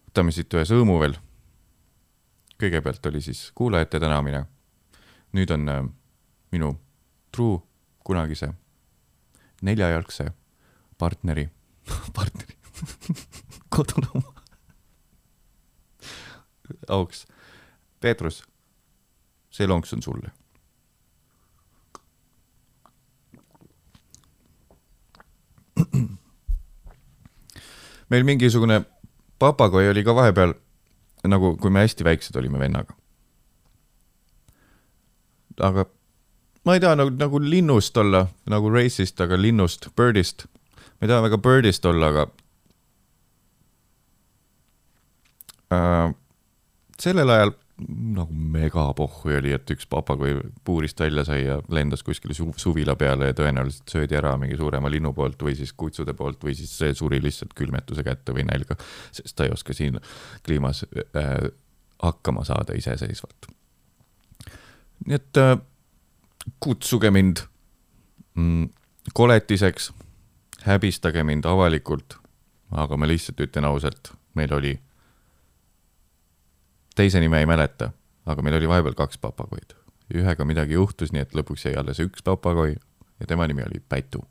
[0.06, 1.18] võtame siit ühe sõõmu veel
[2.62, 4.44] kõigepealt oli siis kuulajate tänamine.
[5.32, 5.84] nüüd on äh,
[6.52, 6.74] minu
[7.32, 7.62] truu
[8.04, 8.52] kunagise
[9.62, 10.26] neljajalgse
[10.98, 11.48] partneri,
[12.16, 12.56] partneri,
[13.74, 14.32] kodulooma
[16.88, 17.26] auks.
[18.00, 18.42] Peetrus,
[19.50, 20.30] see lonks on sulle.
[28.10, 28.82] meil mingisugune
[29.38, 30.54] papagoi oli ka vahepeal
[31.28, 32.94] nagu, kui me hästi väiksed olime vennaga.
[35.60, 35.84] aga
[36.64, 40.46] ma ei taha nagu, nagu linnust olla, nagu racist, aga linnust, birdist.
[40.98, 42.26] ma ei taha väga birdist olla, aga
[45.72, 46.14] äh,
[46.98, 47.54] sellel ajal
[47.88, 53.30] nagu megapohhu oli, et üks papagoi puurist välja sai ja lendas kuskile su suvila peale
[53.30, 56.94] ja tõenäoliselt söödi ära mingi suurema linnu poolt või siis kutsude poolt või siis see
[56.98, 58.76] suri lihtsalt külmetuse kätte või nälga,
[59.12, 59.98] sest ta ei oska siin
[60.46, 60.84] kliimas
[61.16, 61.50] äh,
[62.02, 63.50] hakkama saada iseseisvalt.
[65.06, 65.56] nii et äh,
[66.60, 67.44] kutsuge mind
[68.34, 68.68] mm,
[69.14, 69.92] koletiseks,
[70.66, 72.18] häbistage mind avalikult,
[72.70, 74.76] aga ma lihtsalt ütlen ausalt, meil oli
[76.94, 77.92] teise nime ei mäleta,
[78.26, 79.76] aga meil oli vahepeal kaks papagoid.
[80.14, 82.74] ühega midagi juhtus, nii et lõpuks jäi alles üks papagoi
[83.20, 84.24] ja tema nimi oli Pätu.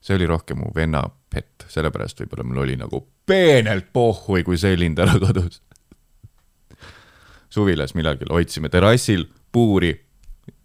[0.00, 4.76] see oli rohkem mu venna pett, sellepärast võib-olla mul oli nagu peenelt pohhui, kui see
[4.78, 5.62] lind ära kadus.
[7.48, 9.94] suvilas millalgi hoidsime terrassil puuri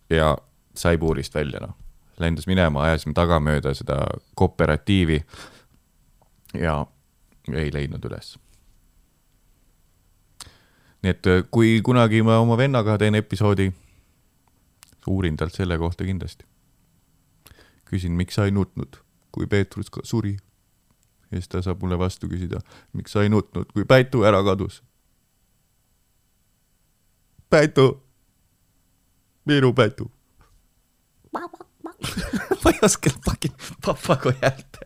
[0.10, 0.36] ja
[0.76, 1.76] sai puurist välja, noh.
[2.20, 4.02] lendas minema, ajasime tagamööda seda
[4.36, 5.24] kooperatiivi
[6.60, 6.86] ja
[7.54, 8.36] ei leidnud üles
[11.06, 13.68] nii et äh, kui kunagi ma oma vennaga teen episoodi,
[15.08, 16.46] uurin talt selle kohta kindlasti.
[17.86, 18.98] küsin, miks sa ei nutnud,
[19.32, 20.34] kui Peetrus suri.
[21.32, 22.60] ja siis ta saab mulle vastu küsida,
[22.94, 24.82] miks sa ei nutnud, kui Pätu ära kadus.
[27.50, 28.02] Pätu,
[29.46, 30.12] minu Pätu
[32.64, 33.54] ma ei oska fucking
[33.86, 34.78] papagoi häält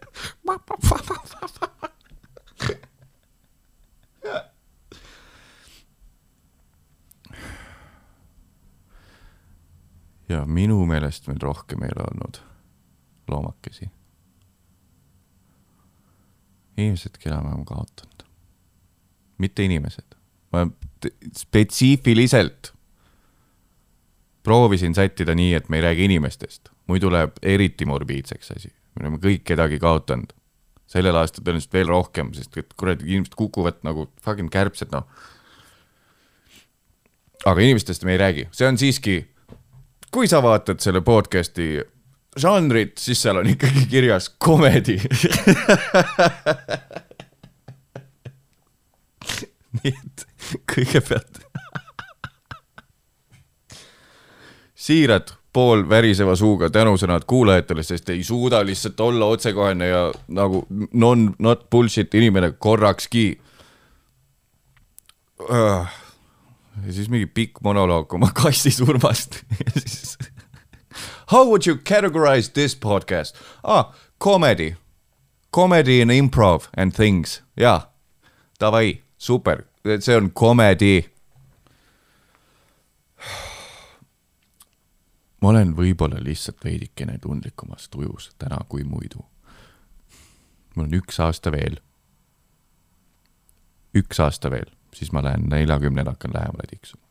[10.30, 12.42] ja minu meelest meil rohkem ei ole olnud
[13.30, 13.90] loomakesi.
[16.78, 18.24] inimesed, keda me oleme kaotanud.
[19.38, 20.16] mitte inimesed,
[20.52, 20.68] ma
[21.38, 22.74] spetsiifiliselt
[24.44, 28.74] proovisin sättida nii, et me ei räägi inimestest, muidu läheb eriti morbiidseks asi.
[28.96, 30.34] me oleme kõik kedagi kaotanud.
[30.90, 35.06] sellel aastal tõenäoliselt veel rohkem, sest et kuradi inimesed kukuvad nagu fucking kärbsed, noh.
[37.46, 39.20] aga inimestest me ei räägi, see on siiski
[40.12, 41.80] kui sa vaatad selle podcast'i
[42.40, 44.98] žanrit, siis seal on ikkagi kirjas komedi.
[49.80, 50.26] Nii et
[50.70, 51.44] kõigepealt
[54.80, 61.36] siirad pool väriseva suuga tänusõnad kuulajatele, sest ei suuda lihtsalt olla otsekohene ja nagu non,
[61.40, 63.42] not bullshit inimene korrakski.
[65.50, 66.09] Uh
[66.86, 69.42] ja siis mingi pikk monoloog oma kassi surmast
[69.80, 70.18] siis
[71.32, 73.36] How would you categorize this podcast?
[73.64, 74.76] Ah, comedy.
[75.52, 77.42] Comedy and improv and things.
[77.56, 77.88] jaa,
[78.60, 79.68] davai, super,
[80.00, 81.10] see on comedy.
[85.42, 89.22] ma olen võib-olla lihtsalt veidikene tundlikumas tujus täna kui muidu.
[90.76, 91.78] mul on üks aasta veel.
[93.94, 97.04] üks aasta veel siis ma lähen neljakümnele hakkan lähemale tiksuma.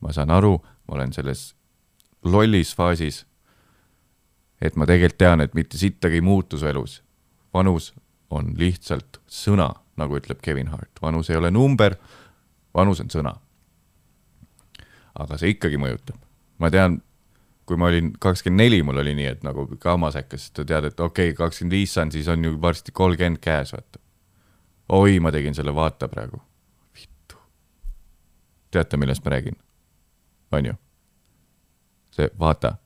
[0.00, 1.54] ma saan aru, ma olen selles
[2.24, 3.24] lollis faasis,
[4.60, 7.02] et ma tegelikult tean, et mitte sittagi ei muutu su elus.
[7.54, 7.94] vanus
[8.30, 11.96] on lihtsalt sõna, nagu ütleb Kevin Hart, vanus ei ole number,
[12.74, 13.34] vanus on sõna.
[15.14, 16.16] aga see ikkagi mõjutab.
[16.58, 17.02] ma tean,
[17.66, 21.00] kui ma olin kakskümmend neli, mul oli nii, et nagu kammas hakkas, sa tead, et
[21.00, 23.98] okei okay,, kakskümmend viis saan, siis on ju varsti kolmkümmend käes, vaata.
[24.88, 26.42] oi, ma tegin selle vaata praegu
[28.74, 29.56] teate, millest ma räägin?
[30.52, 30.74] on ju?
[32.14, 32.76] see vaata,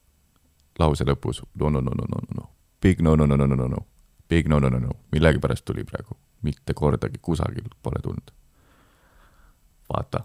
[0.80, 2.48] lause lõpus, no, no, no, no, no, no, no,
[2.80, 3.84] big no, no, no, no, no, no, no,
[4.28, 8.32] big no, no, no, no, millegipärast tuli praegu, mitte kordagi kusagil pole tulnud.
[9.88, 10.24] vaata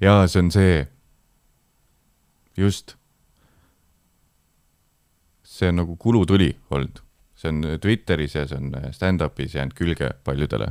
[0.00, 0.86] jaa, see on see,
[2.56, 2.96] just.
[5.42, 7.03] see on nagu kulutuli olnud
[7.44, 10.68] see on Twitteris ja see on stand-up'is jäänud külge paljudele.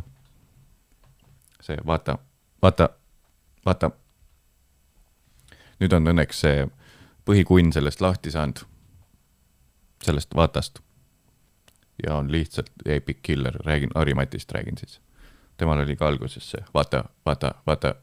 [1.62, 2.18] see vaata,
[2.62, 2.90] vaata,
[3.66, 3.92] vaata.
[5.80, 6.68] nüüd on õnneks see
[7.26, 8.66] põhikunn sellest lahti saanud,
[10.04, 10.80] sellest vaatast.
[12.04, 15.02] ja on lihtsalt epic killer, räägin, Harri Matist räägin siis.
[15.58, 17.96] temal oli ka alguses see vaata, vaata, vaata.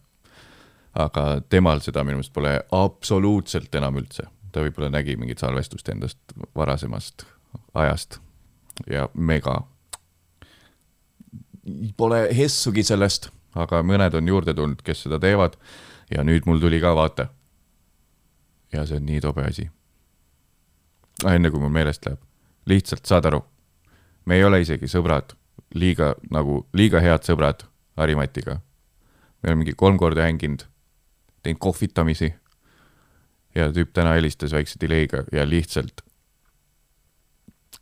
[0.95, 4.23] aga temal seda minu meelest pole absoluutselt enam üldse.
[4.53, 6.19] ta võib-olla nägi mingit salvestust endast
[6.55, 7.27] varasemast
[7.75, 8.21] ajast
[8.87, 9.61] ja mega.
[11.97, 15.57] Pole hessugi sellest, aga mõned on juurde tulnud, kes seda teevad.
[16.11, 17.29] ja nüüd mul tuli ka vaata.
[18.73, 19.71] ja see on nii tobe asi.
[21.27, 22.21] enne kui mul meelest läheb,
[22.67, 23.45] lihtsalt saad aru,
[24.25, 25.35] me ei ole isegi sõbrad,
[25.75, 27.67] liiga nagu, liiga head sõbrad
[27.97, 28.61] Harimatiga.
[29.43, 30.65] me oleme mingi kolm korda hänginud,
[31.43, 32.35] teinud kohvitamisi.
[33.55, 36.10] ja tüüp täna helistas väikse delay'ga ja lihtsalt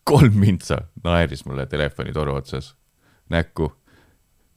[0.09, 2.73] kolm mintsa naeris mulle telefonitoru otsas
[3.33, 3.73] näkku,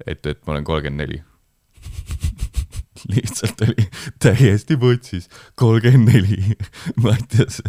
[0.08, 1.22] et, et ma olen kolmkümmend neli.
[3.12, 3.88] lihtsalt oli
[4.22, 5.28] täiesti putsis,
[5.60, 6.56] kolmkümmend neli.
[7.04, 7.60] Mattias,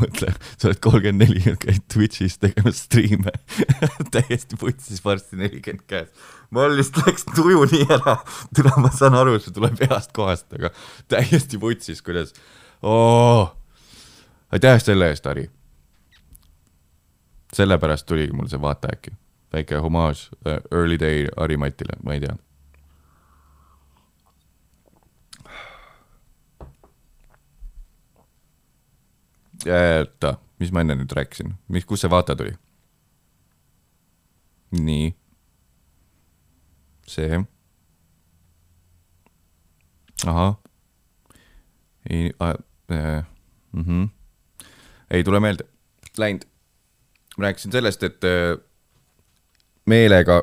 [0.00, 3.34] mõtle, sa oled kolmkümmend neli ja käid Twitch'is tegemas striime.
[4.16, 6.10] täiesti putsis, varsti nelikümmend käes.
[6.50, 8.16] mul lihtsalt läks tuju nii ära,
[8.56, 10.72] tule ma saan aru, see tuleb heast kohast, aga
[11.12, 12.34] täiesti putsis, kuidas
[14.50, 15.50] aitäh selle eest, Ari.
[17.56, 19.10] Sellepärast tuligi mul see vaata äkki,
[19.52, 22.36] väike homaaž uh, Early Day Ari-Matile, ma ei tea
[29.66, 32.54] oota, mis ma enne nüüd rääkisin, mis, kust see vaata tuli?
[34.70, 35.14] nii.
[37.06, 37.40] see.
[40.26, 40.56] ahah.
[42.10, 43.24] ei äh,,
[43.72, 44.08] mm -hmm.
[45.10, 45.64] ei tule meelde,
[46.18, 46.44] läinud.
[47.40, 48.60] Ma rääkisin sellest, et äh,
[49.88, 50.42] meelega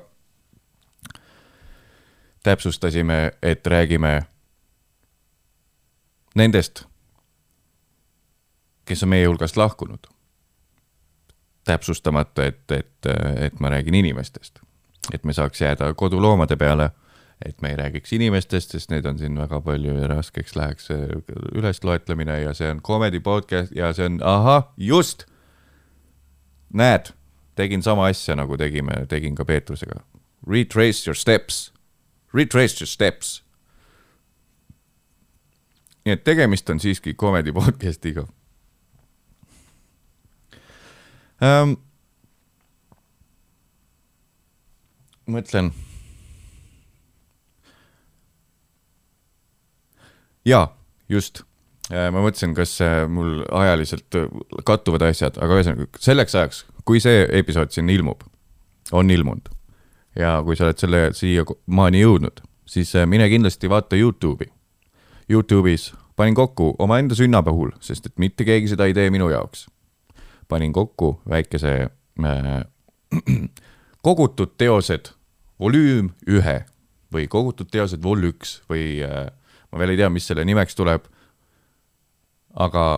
[2.44, 4.22] täpsustasime, et räägime
[6.36, 6.88] nendest
[8.88, 10.08] kes on meie hulgast lahkunud.
[11.68, 13.08] täpsustamata, et, et,
[13.40, 14.60] et ma räägin inimestest,
[15.14, 16.90] et me saaks jääda koduloomade peale,
[17.46, 21.20] et me ei räägiks inimestest, sest neid on siin väga palju ja raskeks läheks see
[21.60, 25.28] ülesloetlemine ja see on comedy podcast ja see on, ahah, just.
[26.74, 27.12] näed,
[27.56, 30.02] tegin sama asja, nagu tegime, tegin ka Peetrusega.
[30.48, 31.74] Retrace your steps,
[32.34, 33.44] retrace your steps.
[36.08, 38.24] nii et tegemist on siiski comedy podcast'iga
[41.44, 41.74] ähm,.
[45.28, 45.74] mõtlen.
[50.46, 50.78] jaa,
[51.10, 51.47] just.
[51.92, 54.28] Ma mõtlesin, kas äh, mul ajaliselt äh,
[54.68, 58.26] kattuvad asjad, aga ühesõnaga selleks ajaks, kui see episood siin ilmub,
[58.92, 59.48] on ilmunud
[60.18, 64.52] ja kui sa oled selle siiamaani jõudnud, siis äh, mine kindlasti vaata Youtube'i.
[65.32, 69.68] Youtube'is panin kokku omaenda sünna puhul, sest et mitte keegi seda ei tee minu jaoks
[70.48, 71.90] panin kokku väikese
[72.26, 72.64] äh,
[74.08, 75.12] kogutud teosed
[75.60, 76.58] volüüm ühe
[77.14, 79.28] või kogutud teosed vol üks või äh,
[79.72, 81.08] ma veel ei tea, mis selle nimeks tuleb.
[82.58, 82.98] Aga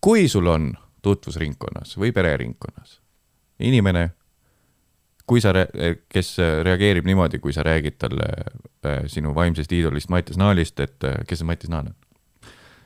[0.00, 0.72] kui sul on
[1.02, 2.98] tutvusringkonnas või pereringkonnas
[3.62, 4.08] inimene,
[5.26, 5.52] kui sa,
[6.08, 11.42] kes reageerib niimoodi, kui sa räägid talle äh, sinu vaimsest iidolist Mattias Naalist, et kes
[11.42, 11.96] see Mattias Naal on,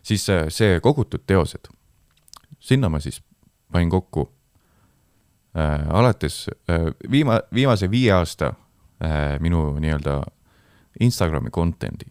[0.03, 1.70] siis see kogutud teosed
[2.66, 3.22] sinna ma siis
[3.72, 4.32] panin kokku
[5.59, 10.22] äh, alates äh, viima-, viimase viie aasta äh, minu nii-öelda
[11.01, 12.07] Instagrami content'i.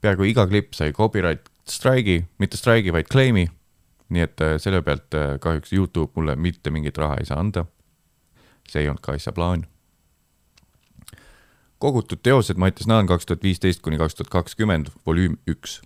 [0.00, 3.48] peaaegu iga klipp sai copyright strike'i, mitte strike'i, vaid claim'i.
[4.14, 7.64] nii et äh, selle pealt äh, kahjuks Youtube mulle mitte mingit raha ei saa anda.
[8.68, 9.66] see ei olnud ka asja plaan.
[11.78, 15.80] kogutud teosed Mattias Naan kaks tuhat viisteist kuni kaks tuhat kakskümmend, volüüm üks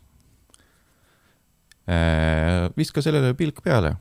[1.89, 3.97] Äh, viska sellele pilk peale.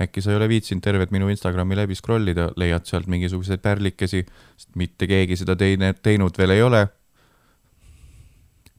[0.00, 4.24] äkki sa ei ole viitsinud tervet minu Instagrami läbi scroll ida, leiad sealt mingisuguseid pärlikesi,
[4.56, 6.86] sest mitte keegi seda teine, teinud veel ei ole.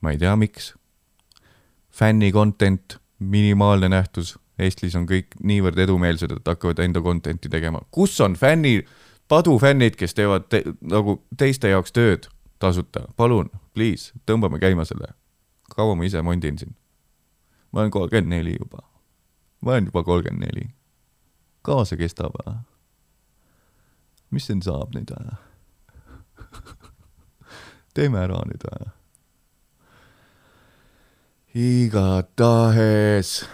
[0.01, 0.73] ma ei tea, miks.
[1.93, 7.81] Fänni content, minimaalne nähtus, Eestis on kõik niivõrd edumeelsed, et hakkavad enda content'i tegema.
[7.91, 8.85] kus on fänni,
[9.27, 12.27] padufännid, kes teevad te, nagu teiste jaoks tööd
[12.59, 15.13] tasuta, palun, please, tõmbame käima selle.
[15.75, 16.75] kaua ma ise mondin siin?
[17.71, 18.77] ma olen kolmkümmend neli juba.
[19.61, 20.69] ma olen juba kolmkümmend neli.
[21.61, 22.37] kaua see kestab?
[24.29, 25.09] mis siin saab nüüd?
[27.93, 28.93] teeme ära nüüd.
[31.53, 33.45] igatahes.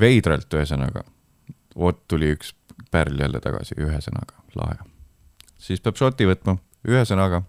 [0.00, 1.02] veidralt, ühesõnaga.
[1.76, 2.54] vot tuli üks
[2.90, 4.78] pärl jälle tagasi, ühesõnaga, lahe.
[5.58, 6.56] siis peab šoti võtma,
[6.88, 7.42] ühesõnaga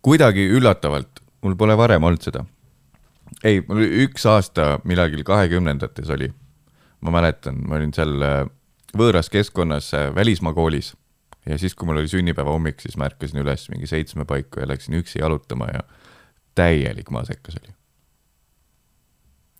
[0.00, 2.44] kuidagi üllatavalt, mul pole varem olnud seda.
[3.44, 6.32] ei, mul üks aasta millalgi kahekümnendates oli,
[7.00, 8.40] ma mäletan, ma olin seal äh,
[8.96, 10.94] võõras keskkonnas äh, välismaa koolis
[11.48, 14.68] ja siis, kui mul oli sünnipäeva hommik, siis ma ärkasin üles mingi seitsme paiku ja
[14.68, 15.84] läksin üksi jalutama ja
[16.58, 17.74] täielik maasekas oli.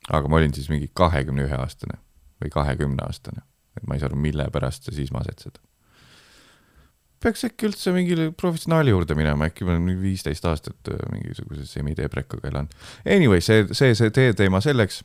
[0.09, 2.01] aga ma olin siis mingi kahekümne ühe aastane
[2.43, 3.43] või kahekümne aastane,
[3.77, 5.59] et ma ei saa aru, mille pärast sa siis masetsed
[7.23, 12.51] peaks äkki üldse mingile professionaali juurde minema, äkki ma olen viisteist aastat äh, mingisuguse semideprekaga
[12.52, 12.74] elanud.
[13.06, 15.02] Anyway, see, see, see tee teema selleks.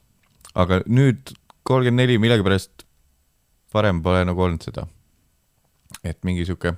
[0.54, 1.32] aga nüüd
[1.66, 2.84] kolmkümmend neli millegipärast
[3.74, 4.86] varem pole nagu olnud seda.
[6.04, 6.76] Et mingi sihuke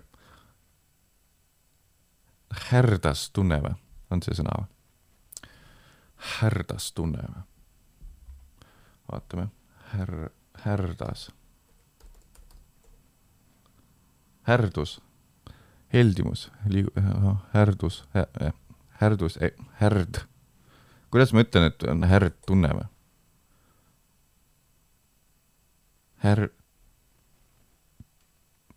[2.69, 3.73] härdas tunne või,
[4.11, 4.69] on see sõna või?
[6.39, 7.43] härdas tunne või?
[9.11, 9.49] vaatame,
[9.93, 10.31] här-,
[10.63, 11.29] härdas.
[14.47, 14.99] härdus,
[15.93, 16.51] heldimus,
[17.53, 18.03] härdus,
[19.01, 19.39] härdus,
[19.81, 20.25] härd.
[21.09, 22.87] kuidas ma ütlen, et on härd tunne või?
[26.25, 26.51] här-,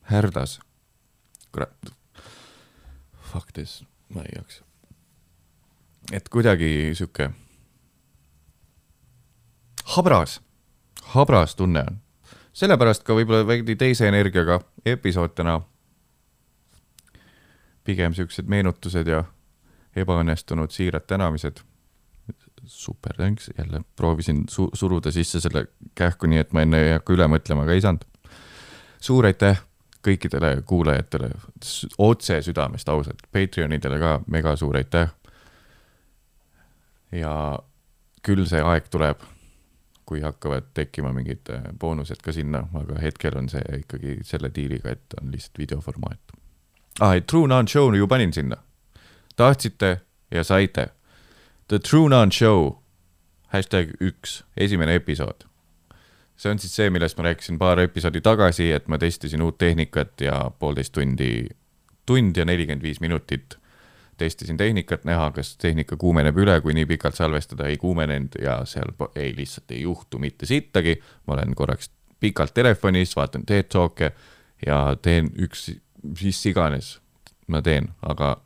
[0.08, 0.60] härdas.
[1.52, 1.70] kurat.
[3.32, 4.64] Fuck this, ma ei jaksa.
[6.12, 7.30] et kuidagi sihuke
[9.84, 10.40] habras,
[11.02, 11.98] habras tunne on.
[12.52, 15.60] sellepärast ka võib-olla veidi teise energiaga episood täna.
[17.84, 19.24] pigem siuksed meenutused ja
[19.96, 21.60] ebaõnnestunud siirad tänamised.
[22.64, 27.12] super, thanks, jälle proovisin su suruda sisse selle kähku, nii et ma enne ei hakka
[27.12, 28.04] üle mõtlema, aga ei saanud.
[29.00, 29.67] suur aitäh
[30.04, 31.30] kõikidele kuulajatele,
[31.98, 35.10] otse südamest ausalt, Patreonidele ka mega suur aitäh.
[37.12, 37.58] ja
[38.22, 39.22] küll see aeg tuleb,
[40.04, 44.92] kui hakkavad tekkima mingid äh, boonused ka sinna, aga hetkel on see ikkagi selle diiliga,
[44.92, 46.36] et on lihtsalt videoformaat.
[47.00, 48.56] aa, et True Non Show ju panin sinna.
[49.36, 50.00] tahtsite
[50.30, 50.88] ja saite.
[51.68, 52.78] The True Non Show,
[53.48, 55.47] hashtag üks, esimene episood
[56.38, 60.20] see on siis see, millest ma rääkisin paar episoodi tagasi, et ma testisin uut tehnikat
[60.22, 61.48] ja poolteist tundi,
[62.06, 63.58] tund ja nelikümmend viis minutit
[64.18, 68.90] testisin tehnikat, näha, kas tehnika kuumeneb üle, kui nii pikalt salvestada ei kuumenenud ja seal
[69.14, 70.98] ei, lihtsalt ei juhtu mitte sittagi.
[71.26, 71.90] ma olen korraks
[72.20, 74.10] pikalt telefonis, vaatan TED Talk'e
[74.66, 75.70] ja teen üks,
[76.02, 76.98] mis iganes
[77.46, 78.36] ma teen, aga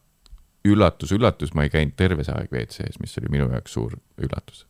[0.64, 4.66] üllatus, üllatus, ma ei käinud terve see aeg WC-s, mis oli minu jaoks suur üllatus.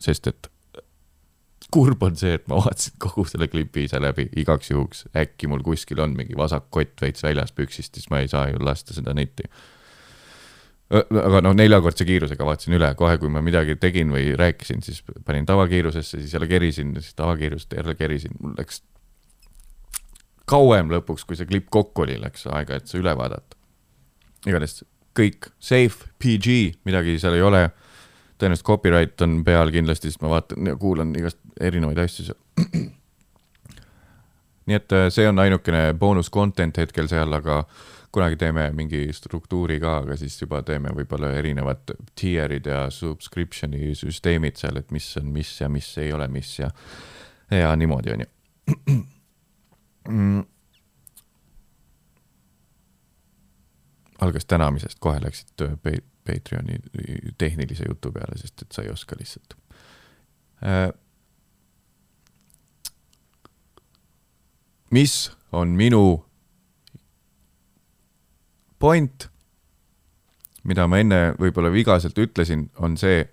[0.00, 0.50] sest et
[1.74, 5.64] kurb on see, et ma vaatasin kogu selle klipi ise läbi igaks juhuks, äkki mul
[5.66, 9.14] kuskil on mingi vasak kott veits väljas püksist, siis ma ei saa ju lasta seda
[9.16, 9.48] netti.
[10.94, 15.46] aga noh, neljakordse kiirusega vaatasin üle, kohe kui ma midagi tegin või rääkisin, siis panin
[15.48, 18.82] tavakiirusesse, siis jälle kerisin, siis tavakiirust jälle kerisin, mul läks
[20.46, 23.56] kauem lõpuks, kui see klipp kokku oli, läks aega, et see üle vaadata.
[24.46, 24.84] igatahes
[25.16, 27.64] kõik safe, PG, midagi seal ei ole
[28.44, 32.38] tõenäoliselt copyright on peal kindlasti, sest ma vaatan ja kuulan igast erinevaid asju seal.
[34.68, 37.62] nii et äh, see on ainukene boonus content hetkel seal, aga
[38.14, 44.60] kunagi teeme mingi struktuuri ka, aga siis juba teeme võib-olla erinevad tier'id ja subscription'i süsteemid
[44.60, 46.70] seal, et mis on mis ja mis ei ole mis ja,
[47.50, 48.30] ja niimoodi on ju
[50.08, 50.42] mm..
[54.20, 56.78] algas tänamisest, kohe läksid äh, Patreoni
[57.38, 59.56] tehnilise jutu peale, sest et sa ei oska lihtsalt
[60.64, 60.92] äh,.
[64.90, 66.24] mis on minu
[68.78, 69.28] point,
[70.64, 73.24] mida ma enne võib-olla vigaselt ütlesin, on see,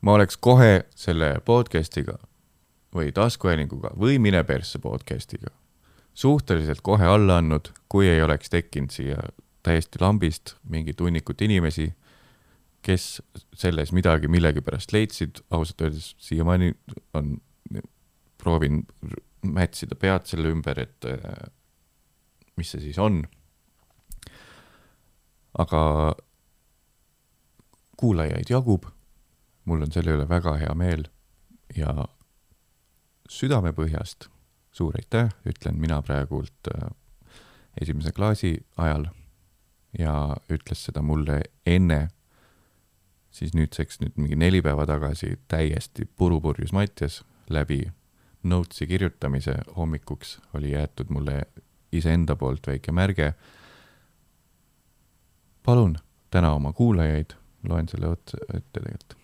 [0.00, 2.18] ma oleks kohe selle podcast'iga
[2.94, 5.52] või taskuhäälinguga või Mine persse podcast'iga
[6.18, 9.18] suhteliselt kohe alla andnud, kui ei oleks tekkinud siia
[9.68, 11.90] täiesti lambist mingit hunnikut inimesi,
[12.82, 13.20] kes
[13.58, 16.72] selles midagi millegipärast leidsid, ausalt öeldes siiamaani
[17.18, 17.36] on,
[18.38, 18.84] proovin
[19.42, 21.50] mätsida pead selle ümber, et äh,
[22.56, 23.22] mis see siis on.
[25.58, 25.82] aga
[27.98, 28.84] kuulajaid jagub,
[29.66, 31.08] mul on selle üle väga hea meel
[31.74, 32.06] ja
[33.28, 34.28] südamepõhjast
[34.72, 36.90] suur aitäh, ütlen mina praegult äh,
[37.80, 39.08] esimese klaasi ajal
[39.98, 42.08] ja ütles seda mulle enne,
[43.30, 47.86] siis nüüdseks nüüd mingi neli päeva tagasi täiesti purupurjus Mattias läbi
[48.42, 51.42] notes'i kirjutamise hommikuks oli jäetud mulle
[51.92, 53.34] iseenda poolt väike märge.
[55.62, 55.98] palun
[56.30, 57.30] täna oma kuulajaid,
[57.68, 59.16] loen selle otsa ette tegelikult.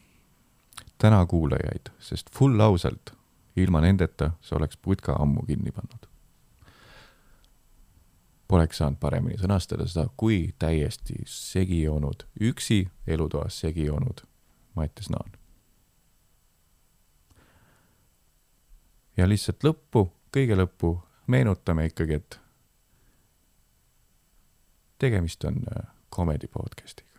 [0.98, 3.12] täna kuulajaid, sest full ausalt,
[3.56, 6.13] ilma nendeta sa oleks putka ammu kinni pannud.
[8.48, 14.20] Poleks saanud paremini sõnastada seda, kui täiesti segi joonud, üksi elutoas segi joonud
[14.76, 15.32] Mattias Naan.
[19.16, 20.96] ja lihtsalt lõppu, kõige lõppu
[21.30, 22.38] meenutame ikkagi, et
[24.98, 27.13] tegemist on äh, comedy podcast'iga.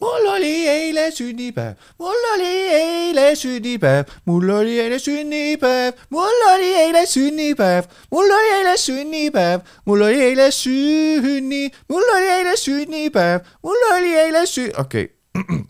[0.00, 7.06] Mul oli eile sünnipäev, mul oli eile sünnipäev, mul oli eile sünnipäev, mul oli eile
[7.06, 14.14] sünnipäev, mul oli eile sünnipäev, mul oli eile sünni, mul oli eile sünnipäev, mul oli
[14.24, 15.08] eile sü-, okei.
[15.34, 15.58] Okay.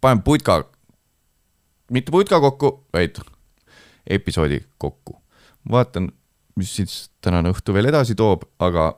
[0.00, 0.64] panen putka,
[1.90, 3.22] mitte putka kokku, vaid
[4.06, 5.20] episoodi kokku.
[5.70, 6.10] vaatan,
[6.56, 8.90] mis siis tänane õhtu veel edasi toob, aga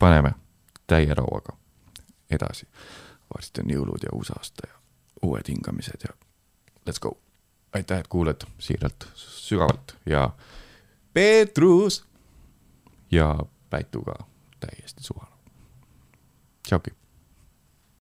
[0.00, 0.32] paneme
[0.86, 1.56] täie rauaga
[2.30, 2.66] edasi.
[3.34, 4.74] varsti on jõulud ja uus aasta ja
[5.22, 6.14] uued hingamised ja
[6.88, 7.18] let's go.
[7.72, 10.30] aitäh, et kuulad siiralt, sügavalt ja
[11.12, 12.04] Peetrus
[13.10, 13.36] ja
[13.70, 14.14] Pätuga
[14.60, 15.26] täiesti suva.
[16.62, 16.99] tšauki.